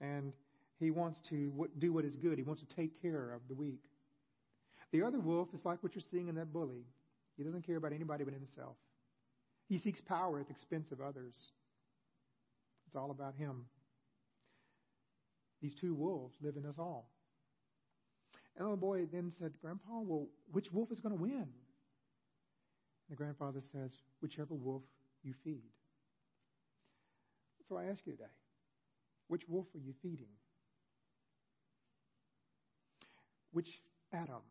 and 0.00 0.32
he 0.78 0.90
wants 0.90 1.20
to 1.28 1.68
do 1.78 1.92
what 1.92 2.04
is 2.04 2.16
good. 2.16 2.38
He 2.38 2.42
wants 2.42 2.62
to 2.62 2.74
take 2.74 3.00
care 3.02 3.32
of 3.34 3.42
the 3.48 3.54
weak. 3.54 3.84
The 4.92 5.02
other 5.02 5.20
wolf 5.20 5.48
is 5.52 5.64
like 5.64 5.82
what 5.82 5.94
you're 5.94 6.02
seeing 6.10 6.28
in 6.28 6.34
that 6.36 6.52
bully. 6.52 6.86
He 7.36 7.44
doesn't 7.44 7.66
care 7.66 7.76
about 7.76 7.92
anybody 7.92 8.24
but 8.24 8.32
himself. 8.32 8.76
He 9.68 9.78
seeks 9.78 10.00
power 10.00 10.40
at 10.40 10.46
the 10.46 10.52
expense 10.52 10.90
of 10.90 11.00
others. 11.00 11.34
It's 12.86 12.96
all 12.96 13.10
about 13.10 13.34
him. 13.34 13.66
These 15.60 15.74
two 15.74 15.94
wolves 15.94 16.34
live 16.42 16.56
in 16.56 16.64
us 16.64 16.78
all. 16.78 17.08
And 18.60 18.72
the 18.72 18.76
boy 18.76 19.06
then 19.10 19.32
said, 19.40 19.54
Grandpa, 19.60 20.00
well, 20.00 20.28
which 20.52 20.70
wolf 20.70 20.92
is 20.92 21.00
going 21.00 21.16
to 21.16 21.20
win? 21.20 21.48
the 23.10 23.16
grandfather 23.16 23.60
says, 23.72 23.90
whichever 24.22 24.54
wolf 24.54 24.82
you 25.24 25.34
feed. 25.44 25.64
So 27.68 27.76
I 27.76 27.84
ask 27.84 28.00
you 28.06 28.12
today, 28.12 28.30
which 29.26 29.42
wolf 29.48 29.66
are 29.74 29.78
you 29.78 29.92
feeding? 30.00 30.30
Which 33.52 33.80
Adam 34.12 34.42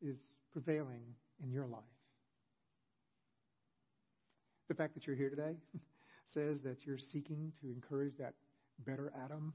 is 0.00 0.16
prevailing 0.52 1.02
in 1.42 1.50
your 1.50 1.66
life? 1.66 1.82
The 4.68 4.74
fact 4.74 4.94
that 4.94 5.06
you're 5.06 5.16
here 5.16 5.30
today 5.30 5.56
says 6.34 6.60
that 6.62 6.86
you're 6.86 6.98
seeking 6.98 7.52
to 7.60 7.68
encourage 7.68 8.16
that 8.18 8.34
better 8.84 9.12
Adam 9.24 9.52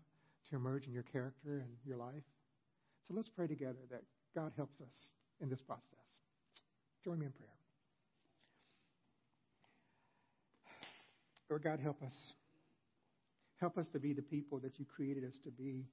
to 0.50 0.56
emerge 0.56 0.86
in 0.86 0.94
your 0.94 1.04
character 1.04 1.60
and 1.60 1.72
your 1.86 1.98
life. 1.98 2.24
So 3.12 3.18
let's 3.18 3.28
pray 3.28 3.48
together 3.48 3.80
that 3.90 4.04
God 4.34 4.54
helps 4.56 4.80
us 4.80 4.88
in 5.42 5.50
this 5.50 5.60
process. 5.62 5.84
Join 7.04 7.20
me 7.20 7.26
in 7.26 7.34
prayer. 7.34 7.50
Lord 11.50 11.62
God, 11.62 11.82
help 11.82 12.02
us. 12.04 12.14
Help 13.60 13.78
us 13.78 13.88
to 13.92 14.00
be 14.00 14.14
the 14.14 14.22
people 14.22 14.60
that 14.60 14.80
you 14.80 14.86
created 14.86 15.26
us 15.26 15.38
to 15.44 15.52
be. 15.52 15.84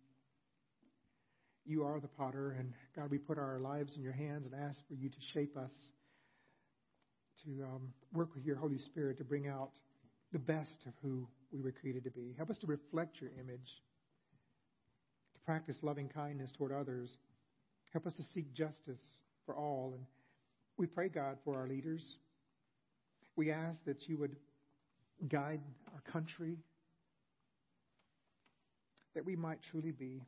You 1.66 1.82
are 1.82 1.98
the 1.98 2.06
potter, 2.06 2.54
and 2.56 2.72
God, 2.94 3.10
we 3.10 3.18
put 3.18 3.36
our 3.36 3.58
lives 3.58 3.96
in 3.96 4.02
your 4.02 4.12
hands 4.12 4.46
and 4.46 4.54
ask 4.54 4.78
for 4.86 4.94
you 4.94 5.08
to 5.08 5.16
shape 5.34 5.56
us, 5.56 5.72
to 7.44 7.64
um, 7.64 7.88
work 8.12 8.32
with 8.32 8.44
your 8.44 8.56
Holy 8.56 8.78
Spirit 8.78 9.18
to 9.18 9.24
bring 9.24 9.48
out 9.48 9.72
the 10.32 10.38
best 10.38 10.84
of 10.86 10.92
who 11.02 11.26
we 11.50 11.62
were 11.62 11.72
created 11.72 12.04
to 12.04 12.10
be. 12.10 12.34
Help 12.36 12.50
us 12.50 12.58
to 12.58 12.68
reflect 12.68 13.20
your 13.20 13.30
image, 13.40 13.82
practice 15.48 15.78
loving 15.80 16.10
kindness 16.10 16.52
toward 16.52 16.72
others. 16.72 17.08
Help 17.94 18.06
us 18.06 18.12
to 18.16 18.22
seek 18.34 18.52
justice 18.52 19.00
for 19.46 19.56
all. 19.56 19.94
And 19.94 20.04
we 20.76 20.86
pray, 20.86 21.08
God, 21.08 21.38
for 21.42 21.56
our 21.56 21.66
leaders. 21.66 22.02
We 23.34 23.50
ask 23.50 23.82
that 23.86 24.06
you 24.10 24.18
would 24.18 24.36
guide 25.26 25.62
our 25.94 26.12
country, 26.12 26.58
that 29.14 29.24
we 29.24 29.36
might 29.36 29.60
truly 29.70 29.90
be 29.90 30.20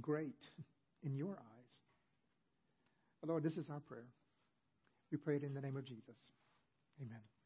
great 0.00 0.42
in 1.04 1.14
your 1.14 1.34
eyes. 1.34 3.24
Lord, 3.24 3.44
this 3.44 3.56
is 3.56 3.70
our 3.70 3.80
prayer. 3.80 4.08
We 5.12 5.18
pray 5.18 5.36
it 5.36 5.44
in 5.44 5.54
the 5.54 5.60
name 5.60 5.76
of 5.76 5.84
Jesus. 5.84 6.16
Amen. 7.00 7.37